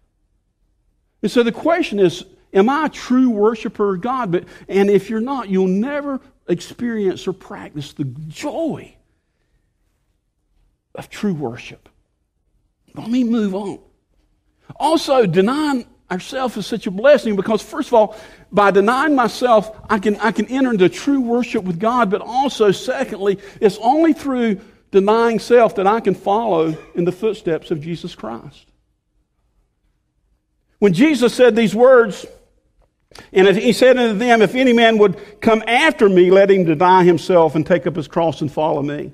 [1.22, 4.32] And so the question is, am I a true worshiper of God?
[4.32, 8.96] But, and if you're not, you'll never experience or practice the joy
[10.96, 11.90] of true worship.
[12.94, 13.80] Let me move on.
[14.76, 18.18] Also, denying ourselves is such a blessing because, first of all,
[18.52, 22.72] by denying myself, I can, I can enter into true worship with God, but also,
[22.72, 24.60] secondly, it's only through
[24.92, 28.68] denying self that I can follow in the footsteps of Jesus Christ.
[30.80, 32.26] When Jesus said these words,
[33.34, 37.04] and he said unto them, If any man would come after me, let him deny
[37.04, 39.12] himself and take up his cross and follow me.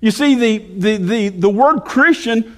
[0.00, 2.57] You see, the, the, the, the word Christian,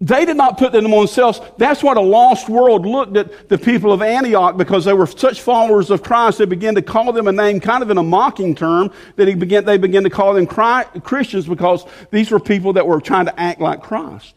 [0.00, 1.40] they did not put them on themselves.
[1.56, 5.40] That's what a lost world looked at the people of Antioch because they were such
[5.40, 6.38] followers of Christ.
[6.38, 9.34] They began to call them a name kind of in a mocking term that he
[9.34, 13.40] began, they began to call them Christians because these were people that were trying to
[13.40, 14.36] act like Christ.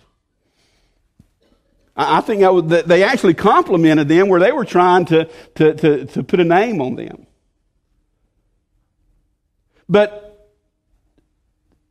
[1.98, 6.24] I think that they actually complimented them where they were trying to, to, to, to
[6.24, 7.26] put a name on them.
[9.88, 10.25] But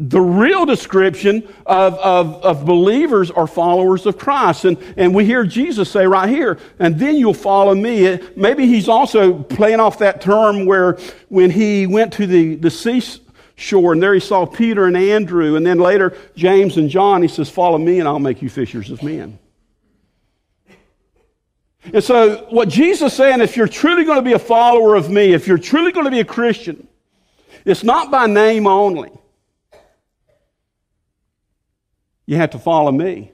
[0.00, 4.64] the real description of, of, of, believers are followers of Christ.
[4.64, 8.18] And, and we hear Jesus say right here, and then you'll follow me.
[8.34, 13.92] Maybe he's also playing off that term where when he went to the, the seashore
[13.92, 17.48] and there he saw Peter and Andrew, and then later James and John, he says,
[17.48, 19.38] Follow me and I'll make you fishers of men.
[21.92, 25.08] And so, what Jesus is saying, if you're truly going to be a follower of
[25.08, 26.88] me, if you're truly going to be a Christian,
[27.64, 29.10] it's not by name only.
[32.26, 33.32] You have to follow me.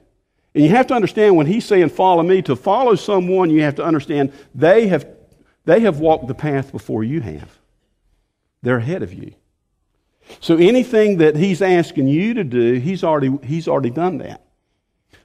[0.53, 3.75] And you have to understand when he's saying follow me, to follow someone, you have
[3.75, 5.07] to understand they have,
[5.65, 7.57] they have walked the path before you have.
[8.61, 9.33] They're ahead of you.
[10.39, 14.45] So anything that he's asking you to do, he's already, he's already done that.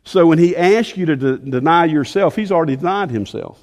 [0.04, 3.60] So when he asks you to de- deny yourself, he's already denied himself.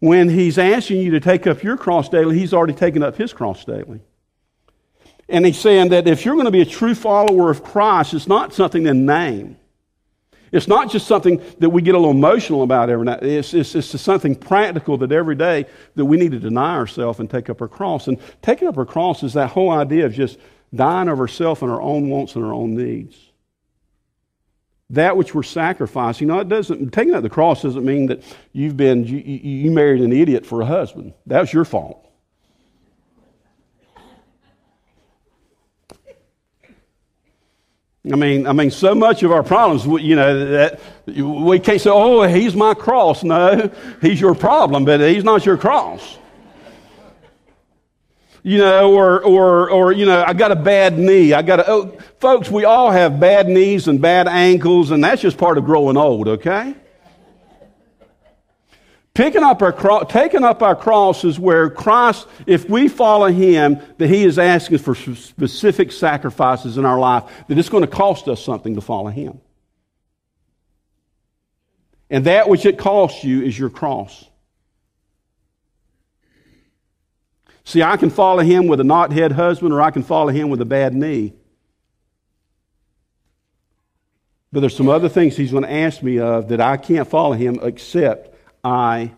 [0.00, 3.32] When he's asking you to take up your cross daily, he's already taken up his
[3.32, 4.00] cross daily.
[5.28, 8.26] And he's saying that if you're going to be a true follower of Christ, it's
[8.26, 9.56] not something in name.
[10.50, 13.22] It's not just something that we get a little emotional about every night.
[13.22, 17.30] It's, it's, it's something practical that every day that we need to deny ourselves and
[17.30, 18.06] take up our cross.
[18.06, 20.38] And taking up our cross is that whole idea of just
[20.74, 23.16] dying of ourselves and our own wants and our own needs
[24.92, 26.28] that which we're sacrificing.
[26.28, 29.70] You know, it doesn't taking up the cross doesn't mean that you've been you, you
[29.70, 31.14] married an idiot for a husband.
[31.26, 32.06] That was your fault.
[38.10, 41.90] I mean, I mean, so much of our problems, you know, that we can't say,
[41.90, 46.18] "Oh, he's my cross." No, he's your problem, but he's not your cross
[48.42, 51.32] you know, or, or, or, you know, I got a bad knee.
[51.32, 55.22] I got a, oh, folks, we all have bad knees and bad ankles, and that's
[55.22, 56.74] just part of growing old, okay?
[59.14, 63.78] Picking up our cross, taking up our cross is where Christ, if we follow Him,
[63.98, 68.26] that He is asking for specific sacrifices in our life, that it's going to cost
[68.28, 69.40] us something to follow Him.
[72.08, 74.24] And that which it costs you is your cross.
[77.64, 80.60] See, I can follow him with a knothead husband, or I can follow him with
[80.60, 81.32] a bad knee.
[84.52, 87.32] But there's some other things he's going to ask me of that I can't follow
[87.32, 88.31] him except
[88.64, 89.12] I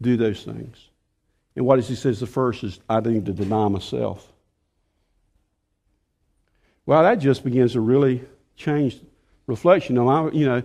[0.00, 0.88] do those things.
[1.54, 4.30] And what does he says the first is I need to deny myself.
[6.84, 8.22] Well, that just begins to really
[8.56, 9.00] change
[9.46, 9.98] reflection.
[9.98, 10.62] Am I, you know,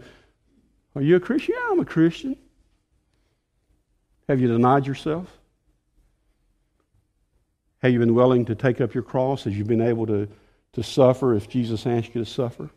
[0.96, 1.56] are you a Christian?
[1.58, 2.38] Yeah, I'm a Christian.
[4.28, 5.28] Have you denied yourself?
[7.82, 9.46] Have you been willing to take up your cross?
[9.46, 10.28] Have you been able to,
[10.74, 12.70] to suffer if Jesus asked you to suffer?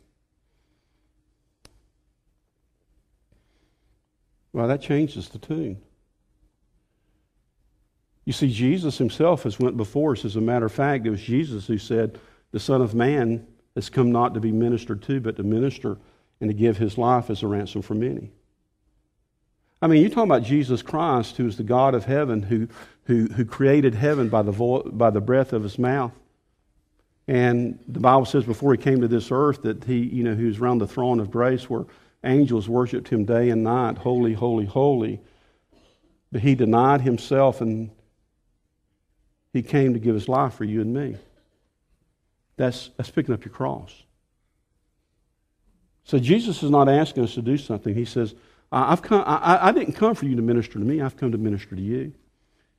[4.54, 5.82] Well, that changes the tune.
[8.24, 10.24] You see, Jesus himself has went before us.
[10.24, 12.20] As a matter of fact, it was Jesus who said,
[12.52, 15.98] The Son of Man has come not to be ministered to, but to minister
[16.40, 18.31] and to give his life as a ransom for many.
[19.83, 22.68] I mean, you're talking about Jesus Christ, who is the God of heaven, who,
[23.06, 26.12] who, who created heaven by the, vo- by the breath of his mouth.
[27.26, 30.44] And the Bible says before he came to this earth that he, you know, he
[30.44, 31.87] was around the throne of grace where
[32.25, 35.20] angels worshiped him day and night, holy, holy, holy.
[36.33, 37.90] But he denied himself and
[39.52, 41.16] he came to give his life for you and me.
[42.56, 44.02] That's, that's picking up your cross.
[46.04, 47.94] So Jesus is not asking us to do something.
[47.94, 48.35] He says,
[48.70, 51.00] I've come, I, I didn't come for you to minister to me.
[51.00, 52.12] I've come to minister to you.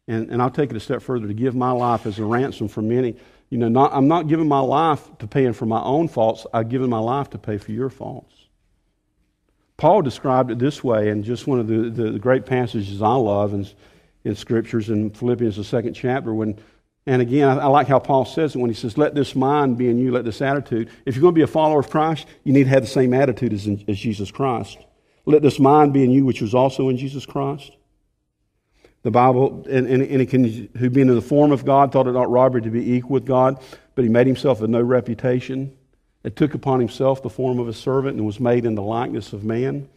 [0.08, 2.68] And, and I'll take it a step further to give my life as a ransom
[2.68, 3.16] for many.
[3.50, 6.46] You know, not, I'm not giving my life to paying for my own faults.
[6.54, 8.34] I've given my life to pay for your faults.
[9.78, 13.54] Paul described it this way in just one of the, the great passages I love
[13.54, 13.68] in,
[14.24, 16.58] in scriptures in Philippians, the second chapter, when
[17.08, 19.90] and again, I, like how Paul says it when he says, Let this mind be
[19.90, 20.90] in you, let this attitude.
[21.06, 23.14] If you're going to be a follower of Christ, you need to have the same
[23.14, 24.80] attitude as, in, as Jesus Christ.
[25.26, 27.72] Let this mind be in you, which was also in Jesus Christ.
[29.04, 32.14] The Bible, and, and, and can, who being in the form of God, thought it
[32.14, 33.62] not robbery to be equal with God,
[33.94, 35.78] but he made himself of no reputation,
[36.26, 39.32] and took upon himself the form of a servant, and was made in the likeness
[39.32, 39.88] of man.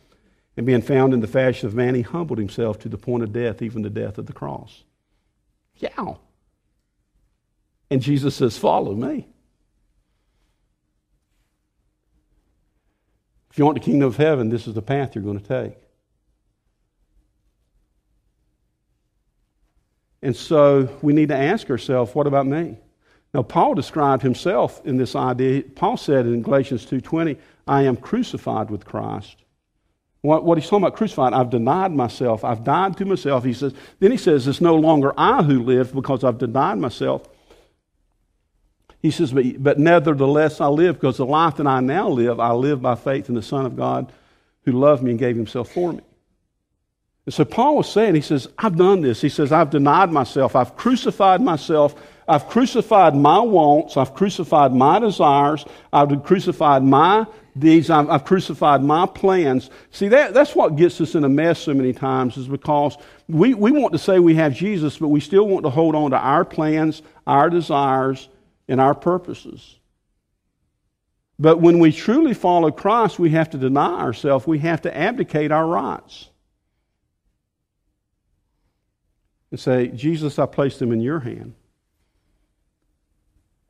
[0.59, 3.33] And being found in the fashion of man, he humbled himself to the point of
[3.33, 4.85] death, even the death of the cross.
[5.76, 6.16] Yeah.
[7.91, 9.26] And Jesus says, Follow me.
[13.51, 15.79] If you want the kingdom of heaven, this is the path you're going to take.
[20.20, 22.76] And so we need to ask ourselves, what about me?
[23.35, 25.62] Now Paul described himself in this idea.
[25.62, 29.37] Paul said in Galatians 2:20, I am crucified with Christ.
[30.22, 32.45] What, what, he's talking about crucified, I've denied myself.
[32.45, 33.45] I've died to myself.
[33.45, 37.29] He says, then he says, it's no longer I who live because I've denied myself.
[39.01, 42.51] He says, but, but nevertheless I live because the life that I now live, I
[42.51, 44.12] live by faith in the Son of God
[44.64, 46.01] who loved me and gave himself for me.
[47.24, 49.20] And so Paul was saying, he says, I've done this.
[49.20, 50.57] He says, I've denied myself.
[50.57, 51.95] I've crucified myself.
[52.29, 53.97] I've crucified my wants.
[53.97, 55.64] I've crucified my desires.
[55.93, 57.26] I've crucified my
[57.59, 57.89] deeds.
[57.89, 59.70] I've, I've crucified my plans.
[59.91, 62.99] See, that, that's what gets us in a mess so many times is because
[63.29, 66.11] we, we want to say we have Jesus, but we still want to hold on
[66.11, 68.29] to our plans, our desires,
[68.68, 69.79] and our purposes.
[71.39, 74.47] But when we truly follow Christ, we have to deny ourselves.
[74.47, 76.29] We have to abdicate our rights.
[79.51, 81.55] And say, Jesus, I place them in your hand.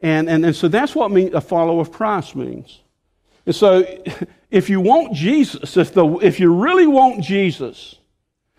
[0.01, 2.81] And, and, and so that's what mean, a follower of Christ means.
[3.47, 3.85] And so
[4.51, 7.97] if you want Jesus, if, the, if you really want Jesus,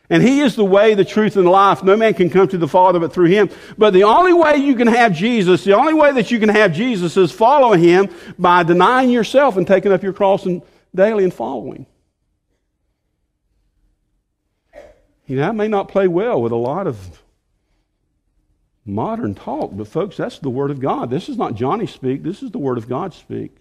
[0.09, 1.83] and He is the way, the truth, and the life.
[1.83, 3.49] No man can come to the Father but through Him.
[3.77, 6.73] But the only way you can have Jesus, the only way that you can have
[6.73, 10.63] Jesus is following Him by denying yourself and taking up your cross and
[10.95, 11.85] daily and following.
[15.27, 17.21] You know, that may not play well with a lot of
[18.93, 21.09] modern talk, but folks, that's the Word of God.
[21.09, 23.55] This is not Johnny speak, this is the Word of God speak.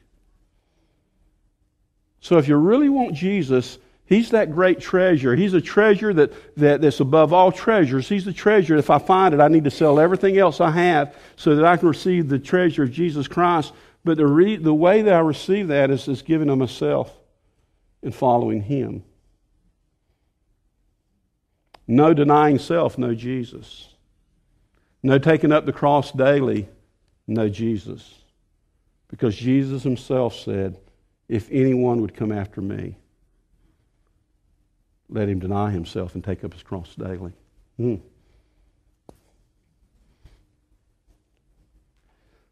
[2.21, 5.37] So if you really want Jesus, He's that great treasure.
[5.37, 8.09] He's a treasure that, that, that's above all treasures.
[8.09, 8.77] He's the treasure.
[8.77, 11.77] If I find it, I need to sell everything else I have so that I
[11.77, 13.75] can receive the treasure of Jesus Christ.
[14.05, 17.15] But the, re, the way that I receive that is, is giving of myself
[18.03, 19.05] and following Him.
[21.87, 23.89] No denying self, no Jesus.
[25.03, 26.69] No taking up the cross daily,
[27.27, 28.15] no Jesus.
[29.09, 30.79] Because Jesus Himself said,
[31.29, 32.97] If anyone would come after me,
[35.09, 37.33] let him deny himself and take up his cross daily.
[37.81, 38.01] Mm.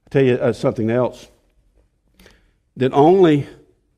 [0.06, 1.28] i tell you uh, something else.
[2.76, 3.46] That only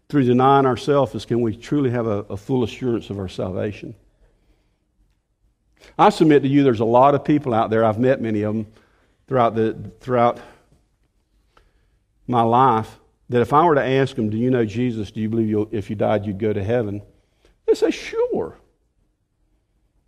[0.08, 3.94] through denying ourselves can we truly have a, a full assurance of our salvation.
[5.98, 8.54] I submit to you, there's a lot of people out there, I've met many of
[8.54, 8.66] them
[9.26, 10.38] throughout, the, throughout
[12.26, 12.98] my life,
[13.30, 15.10] that if I were to ask them, Do you know Jesus?
[15.10, 17.02] Do you believe if you died, you'd go to heaven?
[17.66, 18.58] They say, sure.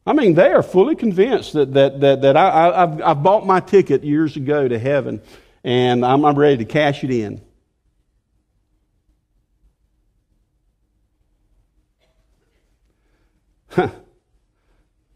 [0.06, 3.60] I mean, they are fully convinced that, that, that, that I, have I've bought my
[3.60, 5.20] ticket years ago to heaven
[5.62, 7.42] and I'm, I'm ready to cash it in.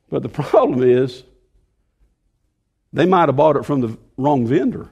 [0.08, 1.22] But the problem is,
[2.92, 4.90] they might have bought it from the wrong vendor.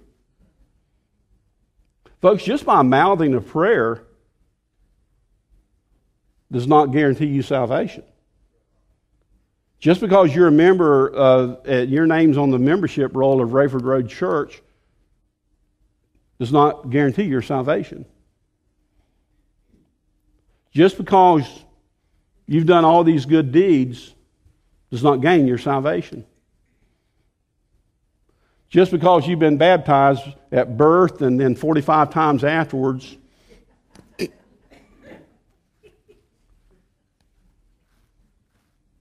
[2.20, 4.02] Folks, just by mouthing a prayer
[6.50, 8.04] does not guarantee you salvation.
[9.80, 14.08] Just because you're a member, uh, your name's on the membership roll of Rayford Road
[14.08, 14.62] Church
[16.38, 18.04] does not guarantee your salvation.
[20.70, 21.64] Just because
[22.46, 24.14] you've done all these good deeds
[24.93, 26.26] does not gain your salvation.
[28.68, 30.22] Just because you've been baptized
[30.53, 33.16] at birth and then 45 times afterwards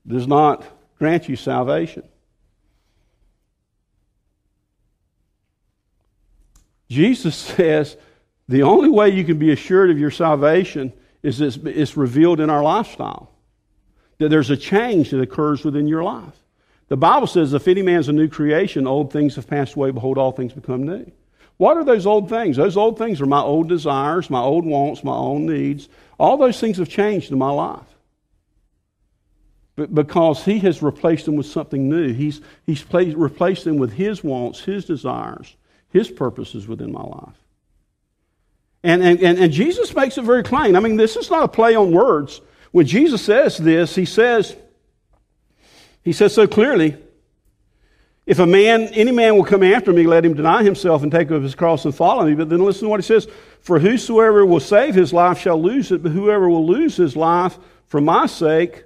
[0.08, 0.64] does not
[0.98, 2.04] grant you salvation.
[6.89, 7.98] Jesus says
[8.48, 12.64] the only way you can be assured of your salvation is it's, revealed in our
[12.64, 13.30] lifestyle.
[14.30, 16.36] There's a change that occurs within your life.
[16.90, 20.18] The Bible says, if any man's a new creation, old things have passed away, behold,
[20.18, 21.10] all things become new.
[21.58, 22.58] What are those old things?
[22.58, 25.88] Those old things are my old desires, my old wants, my old needs.
[26.20, 27.86] All those things have changed in my life.
[29.76, 33.94] But because he has replaced them with something new, he's, he's placed, replaced them with
[33.94, 35.56] his wants, his desires,
[35.92, 37.38] his purposes within my life.
[38.84, 40.76] And, and, and, and Jesus makes it very plain.
[40.76, 42.42] I mean, this is not a play on words.
[42.72, 44.56] When Jesus says this, he says,
[46.04, 46.98] he says so clearly,
[48.26, 51.32] if a man, any man will come after me, let him deny himself and take
[51.32, 52.36] up his cross and follow me.
[52.36, 53.28] But then listen to what he says.
[53.62, 57.58] For whosoever will save his life shall lose it, but whoever will lose his life
[57.88, 58.84] for my sake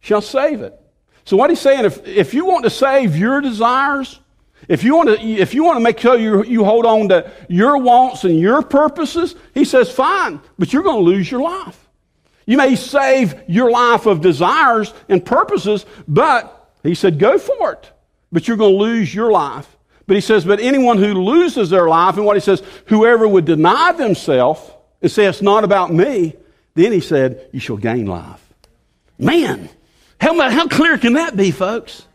[0.00, 0.78] shall save it.
[1.24, 4.20] So what he's saying, if, if you want to save your desires,
[4.68, 7.30] if you want to, if you want to make sure you, you hold on to
[7.48, 11.87] your wants and your purposes, he says, fine, but you're going to lose your life.
[12.48, 17.92] You may save your life of desires and purposes, but he said, go for it.
[18.32, 19.76] But you're going to lose your life.
[20.06, 23.44] But he says, but anyone who loses their life, and what he says, whoever would
[23.44, 24.62] deny themselves
[25.02, 26.36] and say, it's not about me,
[26.72, 28.42] then he said, you shall gain life.
[29.18, 29.68] Man,
[30.18, 32.06] how, how clear can that be, folks?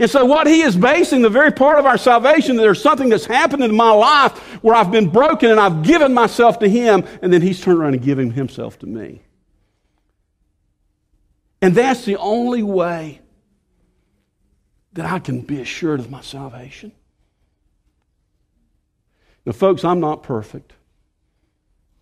[0.00, 3.10] And so, what he is basing the very part of our salvation that there's something
[3.10, 7.04] that's happened in my life where I've been broken and I've given myself to him,
[7.22, 9.22] and then he's turned around and given himself to me.
[11.60, 13.20] And that's the only way
[14.92, 16.92] that I can be assured of my salvation.
[19.44, 20.72] Now, folks, I'm not perfect.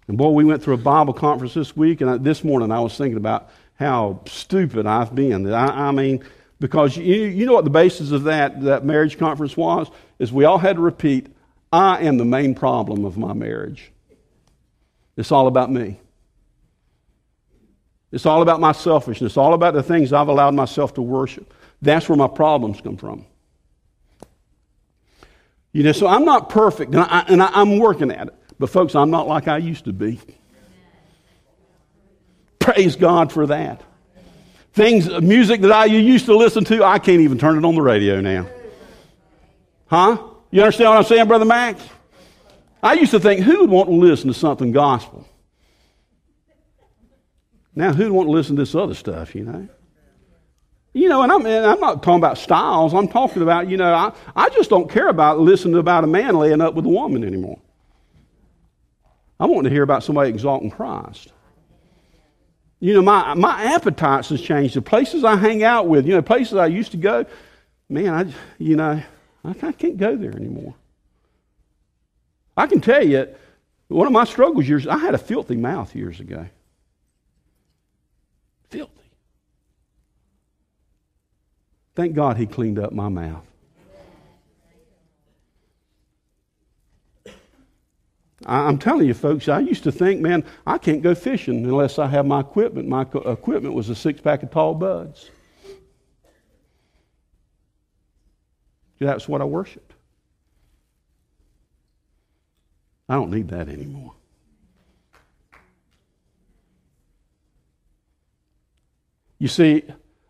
[0.09, 2.81] And boy, we went through a Bible conference this week, and I, this morning I
[2.81, 5.53] was thinking about how stupid I've been.
[5.53, 6.25] I, I mean,
[6.61, 9.91] because you, you know what the basis of that, that marriage conference was?
[10.19, 11.27] Is we all had to repeat,
[11.73, 13.93] I am the main problem of my marriage.
[15.17, 16.01] It's all about me.
[18.15, 21.53] It's all about my selfishness, all about the things I've allowed myself to worship.
[21.83, 23.27] That's where my problems come from.
[25.73, 28.35] You know, so I'm not perfect, and, I, and I, am working at it.
[28.61, 30.21] But, folks, I'm not like I used to be.
[32.61, 33.83] Praise God for that.
[34.75, 37.83] Things, music that I used to listen to, I can't even turn it on the
[37.83, 38.47] radio now.
[39.87, 40.23] Huh?
[40.53, 41.83] You understand what I'm saying, Brother Max?
[42.81, 45.27] I used to think, who would want to listen to something gospel?
[47.77, 49.69] Now, who'd want to listen to this other stuff, you know?
[50.93, 52.95] You know, and I'm, and I'm not talking about styles.
[52.95, 56.37] I'm talking about, you know, I, I just don't care about listening about a man
[56.37, 57.59] laying up with a woman anymore.
[59.41, 61.33] I want to hear about somebody exalting Christ.
[62.79, 64.77] You know, my, my appetites has changed.
[64.77, 67.27] The places I hang out with, you know, places I used to go,
[67.89, 69.03] man, I, you know,
[69.45, 70.75] I can't go there anymore.
[72.57, 73.35] I can tell you,
[73.89, 76.47] one of my struggles years, I had a filthy mouth years ago.
[78.75, 79.11] Filthy.
[81.95, 83.47] Thank God he cleaned up my mouth.
[88.47, 92.09] I'm telling you, folks, I used to think, man, I can't go fishing unless I
[92.09, 92.89] have my equipment.
[92.89, 95.31] My equipment was a six pack of tall buds.
[98.99, 99.93] That's what I worshiped.
[103.09, 104.15] I don't need that anymore.
[109.45, 109.83] You see,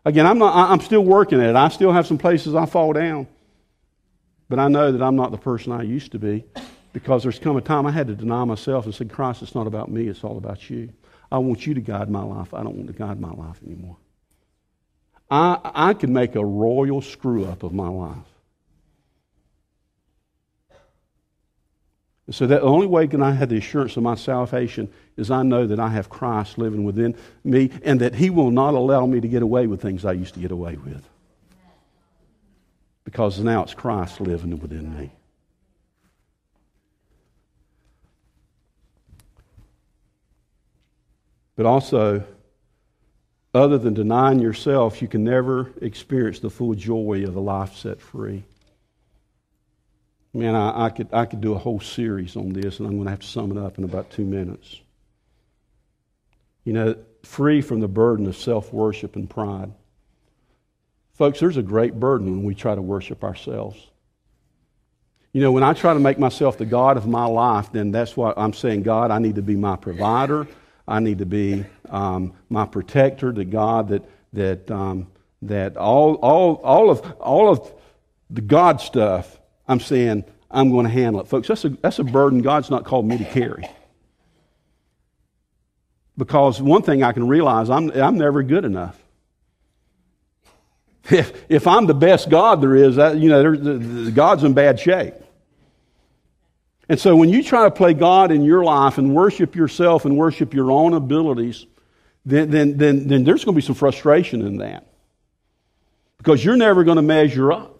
[0.03, 1.55] again, I'm, not, I'm still working at it.
[1.55, 3.27] I still have some places I fall down.
[4.49, 6.43] But I know that I'm not the person I used to be
[6.91, 9.67] because there's come a time I had to deny myself and say, Christ, it's not
[9.67, 10.91] about me, it's all about you.
[11.31, 12.53] I want you to guide my life.
[12.53, 13.95] I don't want to guide my life anymore.
[15.31, 18.17] I, I could make a royal screw up of my life.
[22.31, 25.43] So that the only way can I have the assurance of my salvation is I
[25.43, 29.21] know that I have Christ living within me and that He will not allow me
[29.21, 31.07] to get away with things I used to get away with.
[33.03, 35.11] Because now it's Christ living within me.
[41.55, 42.23] But also,
[43.53, 48.01] other than denying yourself, you can never experience the full joy of a life set
[48.01, 48.43] free.
[50.35, 53.05] Man, I, I, could, I could do a whole series on this, and I'm going
[53.05, 54.81] to have to sum it up in about two minutes.
[56.65, 59.71] You know, free from the burden of self worship and pride.
[61.13, 63.77] Folks, there's a great burden when we try to worship ourselves.
[65.31, 68.17] You know, when I try to make myself the God of my life, then that's
[68.17, 70.47] what I'm saying God, I need to be my provider.
[70.87, 75.07] I need to be um, my protector, the God that, that um,
[75.47, 77.71] that all, all, all, of, all of
[78.29, 81.27] the God stuff, I'm saying, I'm going to handle it.
[81.27, 83.67] Folks, that's a, that's a burden God's not called me to carry.
[86.17, 88.99] Because one thing I can realize, I'm, I'm never good enough.
[91.07, 94.55] If, if I'm the best God there is, that, you know, the, the, God's in
[94.55, 95.13] bad shape.
[96.89, 100.17] And so when you try to play God in your life and worship yourself and
[100.17, 101.67] worship your own abilities,
[102.25, 104.87] then, then, then, then there's going to be some frustration in that.
[106.17, 107.74] Because you're never going to measure up.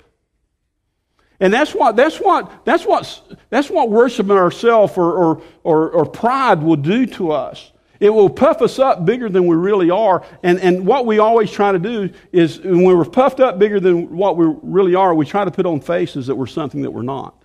[1.40, 6.06] And that's what, that's what, that's what, that's what worshiping ourselves or, or, or, or
[6.06, 7.72] pride will do to us.
[8.00, 10.26] It will puff us up bigger than we really are.
[10.44, 14.16] And, and what we always try to do is when we're puffed up bigger than
[14.16, 17.04] what we really are, we try to put on faces that we're something that we're
[17.04, 17.42] not.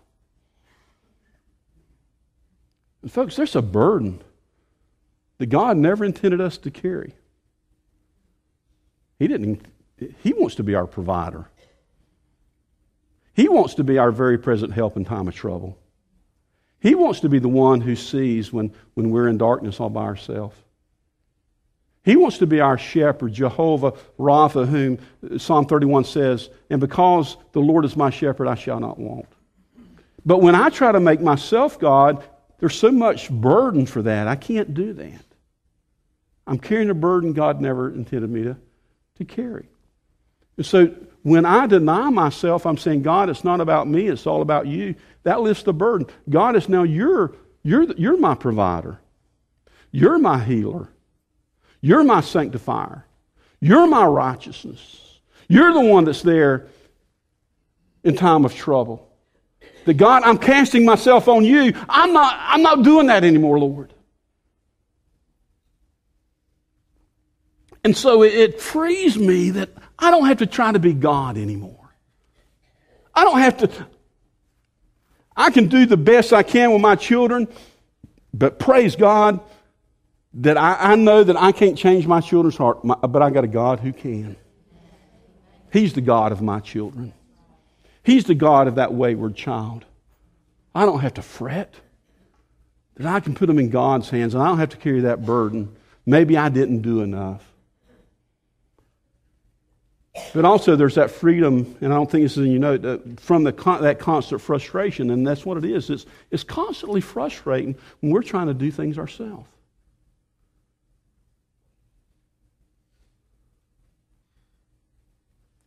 [3.03, 4.21] And folks, there's a burden
[5.39, 7.15] that God never intended us to carry.
[9.19, 9.67] He didn't,
[10.23, 11.50] He wants to be our provider.
[13.35, 15.79] He wants to be our very present help in time of trouble.
[16.81, 20.05] He wants to be the one who sees when, when we're in darkness all by
[20.05, 20.57] ourselves.
[22.03, 24.99] He wants to be our shepherd, Jehovah Rapha, whom
[25.39, 29.27] Psalm 31 says, and because the Lord is my shepherd, I shall not want.
[30.25, 32.25] But when I try to make myself God,
[32.59, 34.29] there's so much burden for that.
[34.29, 35.25] I can't do that.
[36.47, 38.57] I'm carrying a burden God never intended me to,
[39.17, 39.69] to carry.
[40.63, 44.67] So when I deny myself, I'm saying, God, it's not about me, it's all about
[44.67, 44.95] you.
[45.23, 46.07] That lifts the burden.
[46.29, 49.01] God is now you're, you're, you're my provider.
[49.93, 50.89] You're my healer.
[51.81, 53.05] You're my sanctifier.
[53.61, 55.19] You're my righteousness.
[55.49, 56.69] You're the one that's there
[58.05, 59.09] in time of trouble.
[59.85, 61.73] That God, I'm casting myself on you.
[61.89, 63.93] I'm not, I'm not doing that anymore, Lord.
[67.83, 69.71] And so it frees me that
[70.01, 71.77] I don't have to try to be God anymore.
[73.15, 73.87] I don't have to,
[75.37, 77.49] I can do the best I can with my children,
[78.33, 79.41] but praise God
[80.35, 83.49] that I, I know that I can't change my children's heart, but I got a
[83.49, 84.37] God who can.
[85.73, 87.13] He's the God of my children.
[88.03, 89.85] He's the God of that wayward child.
[90.75, 91.75] I don't have to fret.
[92.97, 95.25] That I can put them in God's hands and I don't have to carry that
[95.25, 95.77] burden.
[96.07, 97.50] Maybe I didn't do enough.
[100.33, 103.53] But also, there's that freedom, and I don't think this is you know, from the,
[103.81, 105.91] that constant frustration, and that's what it is.
[105.91, 109.49] It's, it's constantly frustrating when we're trying to do things ourselves.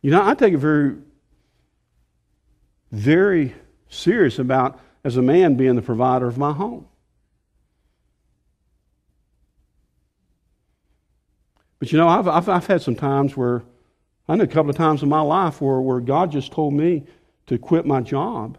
[0.00, 0.96] You know, I take it very,
[2.92, 3.54] very
[3.88, 6.86] serious about, as a man, being the provider of my home.
[11.78, 13.62] But you know, I've, I've, I've had some times where
[14.28, 17.04] I know a couple of times in my life where, where God just told me
[17.46, 18.56] to quit my job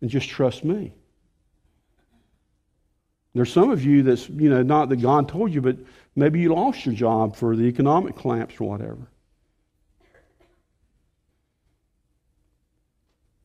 [0.00, 0.92] and just trust me.
[3.34, 5.76] There's some of you that's, you know, not that God told you, but
[6.16, 9.08] maybe you lost your job for the economic collapse or whatever.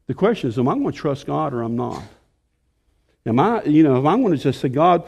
[0.07, 2.03] The question is, am I going to trust God or I'm not?
[3.26, 5.03] Am I, you know, if I'm going to just say, God,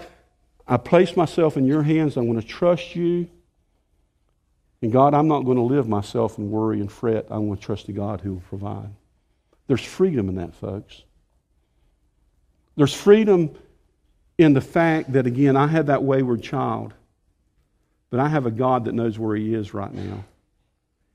[0.68, 3.30] I place myself in your hands, I'm going to trust you.
[4.82, 7.26] And God, I'm not going to live myself and worry and fret.
[7.30, 8.90] I'm going to trust the God who will provide.
[9.68, 11.04] There's freedom in that, folks.
[12.76, 13.56] There's freedom
[14.38, 16.94] in the fact that, again, I had that wayward child,
[18.12, 20.24] but I have a God that knows where he is right now,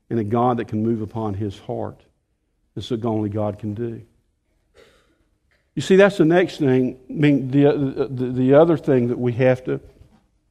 [0.09, 2.01] and a God that can move upon his heart.
[2.75, 4.01] It's what only God can do.
[5.73, 6.99] You see, that's the next thing.
[7.09, 9.79] I mean, the, the, the other thing that we have to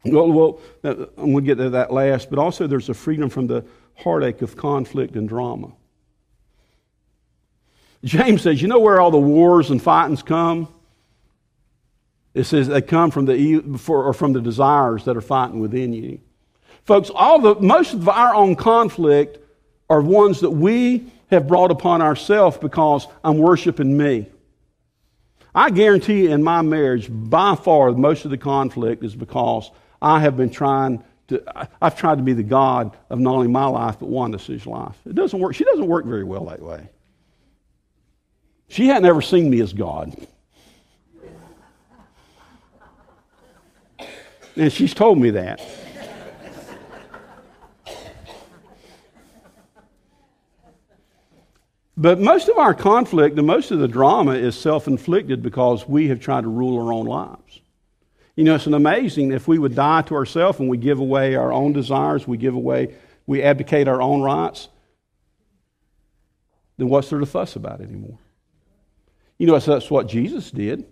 [0.04, 3.46] well, well, I'm going to get to that last, but also there's a freedom from
[3.46, 5.72] the heartache of conflict and drama.
[8.04, 10.68] James says, You know where all the wars and fightings come?
[12.34, 16.20] It says they come from the, or from the desires that are fighting within you.
[16.84, 19.38] Folks, all the, most of our own conflict
[19.88, 24.26] are ones that we have brought upon ourselves because I'm worshiping me.
[25.54, 29.70] I guarantee you in my marriage, by far, most of the conflict is because
[30.02, 31.42] I have been trying to,
[31.80, 34.96] I've tried to be the God of not only my life, but Wanda's life.
[35.06, 35.54] It doesn't work.
[35.54, 36.90] She doesn't work very well that way.
[38.68, 40.14] She hadn't ever seen me as God.
[44.56, 45.62] And she's told me that.
[51.96, 56.08] But most of our conflict and most of the drama is self inflicted because we
[56.08, 57.61] have tried to rule our own lives.
[58.36, 61.34] You know, it's an amazing if we would die to ourselves and we give away
[61.34, 62.94] our own desires, we give away,
[63.26, 64.68] we abdicate our own rights,
[66.78, 68.18] then what's there to fuss about anymore?
[69.38, 70.84] You know, that's what Jesus did.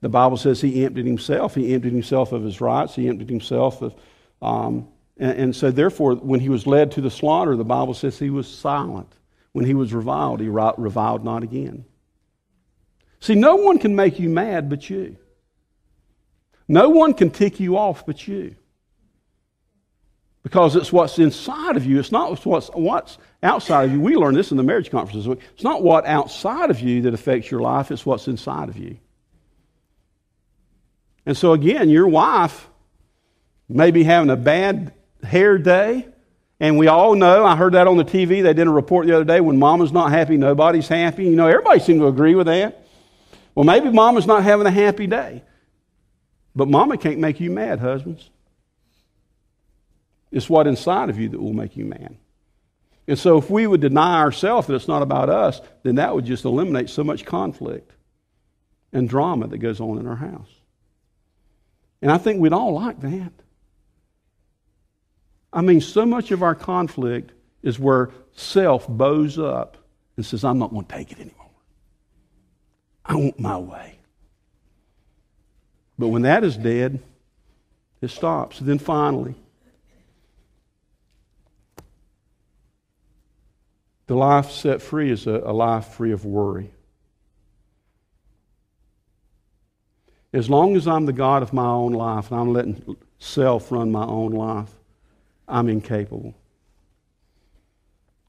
[0.00, 1.54] The Bible says he emptied himself.
[1.54, 2.96] He emptied himself of his rights.
[2.96, 3.94] He emptied himself of,
[4.40, 8.18] um, and, and so therefore, when he was led to the slaughter, the Bible says
[8.18, 9.12] he was silent.
[9.52, 11.84] When he was reviled, he reviled not again.
[13.20, 15.16] See, no one can make you mad but you.
[16.72, 18.56] No one can tick you off but you.
[20.42, 21.98] Because it's what's inside of you.
[21.98, 24.00] It's not what's, what's outside of you.
[24.00, 25.36] We learned this in the marriage conferences.
[25.52, 28.96] It's not what outside of you that affects your life, it's what's inside of you.
[31.26, 32.70] And so, again, your wife
[33.68, 36.08] may be having a bad hair day.
[36.58, 38.42] And we all know, I heard that on the TV.
[38.42, 41.24] They did a report the other day when mama's not happy, nobody's happy.
[41.24, 42.86] You know, everybody seemed to agree with that.
[43.54, 45.42] Well, maybe mama's not having a happy day.
[46.54, 48.30] But mama can't make you mad, husbands.
[50.30, 52.16] It's what inside of you that will make you mad.
[53.06, 56.24] And so if we would deny ourselves that it's not about us, then that would
[56.24, 57.92] just eliminate so much conflict
[58.92, 60.48] and drama that goes on in our house.
[62.00, 63.32] And I think we'd all like that.
[65.52, 67.32] I mean, so much of our conflict
[67.62, 69.76] is where self bows up
[70.16, 71.50] and says, I'm not going to take it anymore.
[73.04, 73.98] I want my way.
[76.02, 76.98] But when that is dead,
[78.00, 78.58] it stops.
[78.58, 79.36] Then finally,
[84.08, 86.72] the life set free is a, a life free of worry.
[90.32, 93.92] As long as I'm the God of my own life and I'm letting self run
[93.92, 94.72] my own life,
[95.46, 96.34] I'm incapable.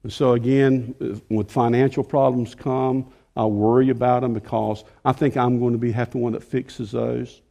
[0.03, 0.93] And so, again,
[1.28, 5.91] when financial problems come, I worry about them because I think I'm going to be
[5.93, 7.41] have to one that fixes those.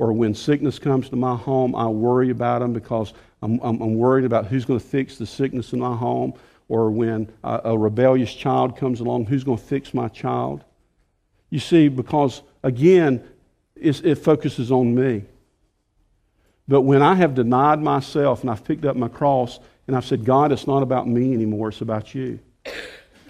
[0.00, 3.96] Or when sickness comes to my home, I worry about them because I'm, I'm, I'm
[3.96, 6.32] worried about who's going to fix the sickness in my home.
[6.70, 10.64] Or when a, a rebellious child comes along, who's going to fix my child?
[11.50, 13.22] You see, because again,
[13.76, 15.24] it focuses on me.
[16.66, 20.24] But when I have denied myself and I've picked up my cross and I've said,
[20.24, 22.38] God, it's not about me anymore, it's about you.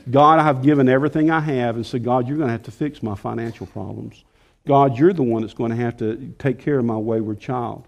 [0.08, 2.70] God, I have given everything I have and said, God, you're going to have to
[2.70, 4.22] fix my financial problems.
[4.66, 7.86] God, you're the one that's going to have to take care of my wayward child.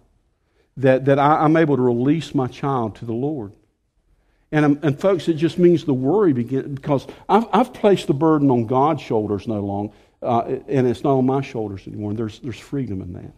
[0.78, 3.52] That, that I, am able to release my child to the Lord.
[4.50, 8.50] And, and folks, it just means the worry begins because I've, I've placed the burden
[8.50, 12.10] on God's shoulders no longer, uh, and it's not on my shoulders anymore.
[12.10, 13.32] And there's, there's freedom in that.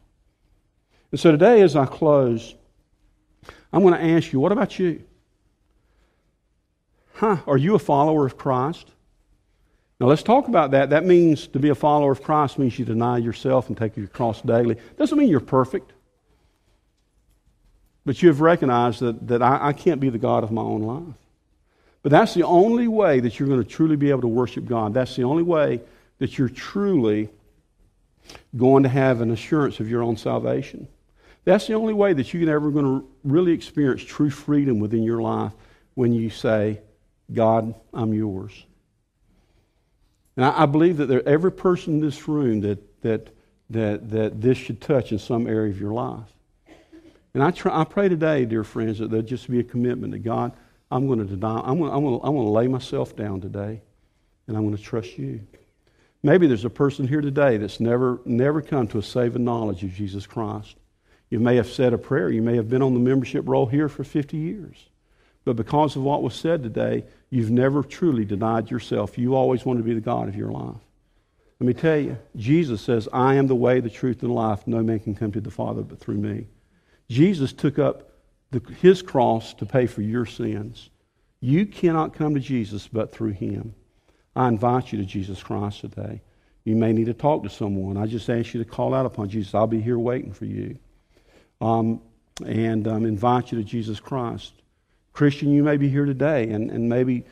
[1.10, 2.54] And so today, as I close,
[3.72, 5.02] I'm going to ask you, what about you?
[7.14, 8.90] Huh, are you a follower of Christ?
[10.00, 10.90] Now let's talk about that.
[10.90, 14.08] That means to be a follower of Christ means you deny yourself and take your
[14.08, 14.76] cross daily.
[14.96, 15.92] Doesn't mean you're perfect.
[18.04, 20.82] But you have recognized that, that I, I can't be the God of my own
[20.82, 21.14] life.
[22.02, 24.92] But that's the only way that you're going to truly be able to worship God.
[24.92, 25.80] That's the only way
[26.18, 27.30] that you're truly
[28.56, 30.86] going to have an assurance of your own salvation.
[31.44, 35.22] That's the only way that you're ever going to really experience true freedom within your
[35.22, 35.52] life
[35.94, 36.80] when you say,
[37.32, 38.64] God, I'm yours.
[40.36, 43.28] And I, I believe that there, every person in this room that, that,
[43.70, 46.28] that, that this should touch in some area of your life.
[47.34, 50.18] And I, try, I pray today, dear friends, that there'll just be a commitment to
[50.18, 50.52] God.
[50.90, 53.40] I'm going to deny, I'm going, I'm, going to, I'm going to lay myself down
[53.40, 53.82] today,
[54.46, 55.40] and I'm going to trust you.
[56.22, 59.92] Maybe there's a person here today that's never, never come to a saving knowledge of
[59.92, 60.76] Jesus Christ.
[61.28, 62.30] You may have said a prayer.
[62.30, 64.76] You may have been on the membership roll here for 50 years.
[65.44, 69.18] But because of what was said today, you've never truly denied yourself.
[69.18, 70.80] You always want to be the God of your life.
[71.60, 74.66] Let me tell you, Jesus says, I am the way, the truth, and life.
[74.66, 76.46] No man can come to the Father but through me.
[77.08, 78.10] Jesus took up
[78.50, 80.90] the, his cross to pay for your sins.
[81.40, 83.74] You cannot come to Jesus but through him.
[84.34, 86.22] I invite you to Jesus Christ today.
[86.64, 87.96] You may need to talk to someone.
[87.96, 89.54] I just ask you to call out upon Jesus.
[89.54, 90.78] I'll be here waiting for you.
[91.60, 92.00] Um,
[92.44, 94.54] and um, invite you to Jesus Christ.
[95.14, 97.24] Christian, you may be here today, and, and maybe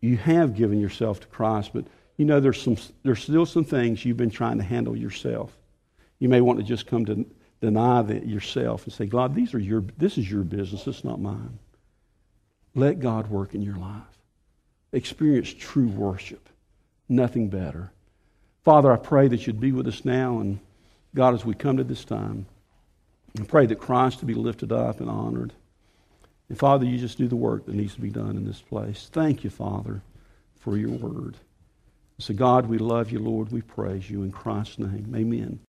[0.00, 4.04] you have given yourself to Christ, but you know there's, some, there's still some things
[4.04, 5.56] you've been trying to handle yourself.
[6.18, 7.24] You may want to just come to
[7.60, 11.20] deny that yourself and say, God, these are your, this is your business, it's not
[11.20, 11.58] mine.
[12.74, 14.02] Let God work in your life.
[14.92, 16.48] Experience true worship.
[17.08, 17.92] Nothing better.
[18.64, 20.58] Father, I pray that you'd be with us now, and
[21.14, 22.46] God, as we come to this time,
[23.38, 25.52] I pray that Christ to be lifted up and honored.
[26.50, 29.08] And Father, you just do the work that needs to be done in this place.
[29.10, 30.02] Thank you, Father,
[30.56, 31.36] for your word.
[32.18, 33.50] So, God, we love you, Lord.
[33.50, 35.14] We praise you in Christ's name.
[35.16, 35.58] Amen.